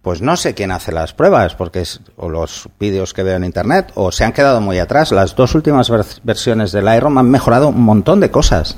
Pues 0.00 0.20
no 0.22 0.36
sé 0.36 0.54
quién 0.54 0.70
hace 0.72 0.90
las 0.90 1.12
pruebas, 1.12 1.54
porque 1.54 1.80
es 1.82 2.00
o 2.16 2.28
los 2.28 2.68
vídeos 2.80 3.12
que 3.14 3.22
veo 3.22 3.36
en 3.36 3.44
internet, 3.44 3.92
o 3.94 4.10
se 4.10 4.24
han 4.24 4.32
quedado 4.32 4.60
muy 4.60 4.78
atrás. 4.78 5.12
Las 5.12 5.36
dos 5.36 5.54
últimas 5.54 5.90
vers- 5.90 6.20
versiones 6.24 6.72
del 6.72 6.84
Lightroom 6.86 7.18
han 7.18 7.30
mejorado 7.30 7.68
un 7.68 7.82
montón 7.82 8.18
de 8.20 8.30
cosas. 8.30 8.76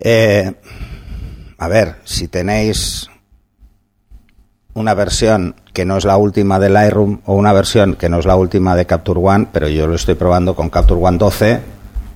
Eh, 0.00 0.54
a 1.58 1.68
ver, 1.68 1.96
si 2.04 2.28
tenéis 2.28 3.08
una 4.74 4.94
versión 4.94 5.54
que 5.72 5.84
no 5.84 5.96
es 5.96 6.04
la 6.04 6.16
última 6.16 6.58
de 6.58 6.70
Lightroom 6.70 7.20
o 7.26 7.34
una 7.34 7.52
versión 7.52 7.94
que 7.94 8.08
no 8.08 8.18
es 8.18 8.26
la 8.26 8.36
última 8.36 8.74
de 8.74 8.86
Capture 8.86 9.20
One, 9.22 9.48
pero 9.52 9.68
yo 9.68 9.86
lo 9.86 9.96
estoy 9.96 10.14
probando 10.14 10.54
con 10.54 10.70
Capture 10.70 11.00
One 11.00 11.18
12, 11.18 11.60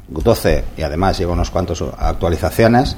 12 0.09 0.64
y 0.77 0.83
además 0.83 1.19
llevo 1.19 1.33
unos 1.33 1.51
cuantos 1.51 1.85
actualizaciones 1.99 2.97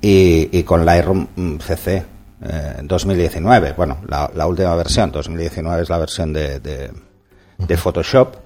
y, 0.00 0.62
con 0.64 0.84
Lightroom 0.84 1.26
mm, 1.34 1.56
CC 1.58 2.04
eh, 2.42 2.80
2019, 2.82 3.72
bueno, 3.72 3.98
la, 4.06 4.30
la 4.34 4.46
última 4.46 4.74
versión, 4.74 5.10
2019 5.10 5.82
es 5.82 5.88
la 5.88 5.98
versión 5.98 6.32
de, 6.32 6.60
de, 6.60 7.76
Photoshop, 7.76 8.36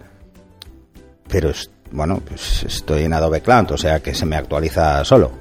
pero 1.29 1.51
bueno, 1.91 2.21
pues 2.27 2.63
estoy 2.63 3.05
en 3.05 3.13
Adobe 3.13 3.41
Cloud, 3.41 3.73
o 3.73 3.77
sea 3.77 4.01
que 4.01 4.15
se 4.15 4.25
me 4.25 4.37
actualiza 4.37 5.05
solo. 5.05 5.33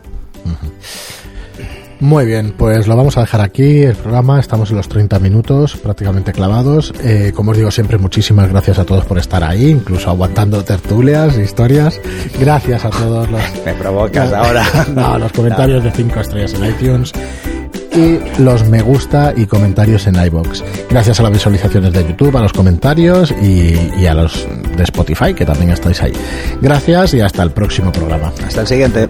Muy 2.00 2.26
bien, 2.26 2.54
pues 2.56 2.88
lo 2.88 2.96
vamos 2.96 3.18
a 3.18 3.22
dejar 3.22 3.42
aquí, 3.42 3.82
el 3.82 3.96
programa, 3.96 4.40
estamos 4.40 4.70
en 4.70 4.78
los 4.78 4.88
30 4.88 5.20
minutos 5.20 5.78
prácticamente 5.78 6.32
clavados. 6.32 6.94
Eh, 7.04 7.32
como 7.36 7.52
os 7.52 7.58
digo 7.58 7.72
siempre, 7.72 7.98
muchísimas 7.98 8.50
gracias 8.50 8.78
a 8.80 8.86
todos 8.86 9.06
por 9.06 9.18
estar 9.18 9.44
ahí, 9.44 9.70
incluso 9.70 10.10
aguantando 10.10 10.64
tertulias, 10.64 11.38
historias. 11.38 12.00
Gracias 12.40 12.86
a 12.86 12.90
todos 12.90 13.30
los... 13.30 13.42
Me 13.66 13.74
provocas 13.74 14.32
ahora. 14.32 14.66
no, 14.96 15.18
los 15.18 15.32
comentarios 15.32 15.84
de 15.84 15.92
5 15.92 16.20
estrellas 16.20 16.54
en 16.54 16.66
iTunes 16.66 17.14
y 17.96 18.20
los 18.40 18.68
me 18.68 18.82
gusta 18.82 19.34
y 19.36 19.48
comentarios 19.48 20.06
en 20.06 20.24
iBox. 20.24 20.64
Gracias 20.90 21.20
a 21.20 21.24
las 21.24 21.32
visualizaciones 21.32 21.94
de 21.94 22.04
YouTube, 22.04 22.38
a 22.38 22.42
los 22.42 22.54
comentarios 22.54 23.34
y, 23.42 23.74
y 24.00 24.06
a 24.06 24.14
los 24.14 24.48
de 24.76 24.84
Spotify, 24.84 25.34
que 25.34 25.46
también 25.46 25.72
estáis 25.72 26.02
ahí. 26.04 26.14
Gracias 26.62 27.16
y 27.16 27.22
hasta 27.22 27.42
el 27.42 27.52
próximo 27.52 27.92
programa. 27.92 28.32
Hasta 28.46 28.62
el 28.62 28.68
siguiente. 28.68 29.10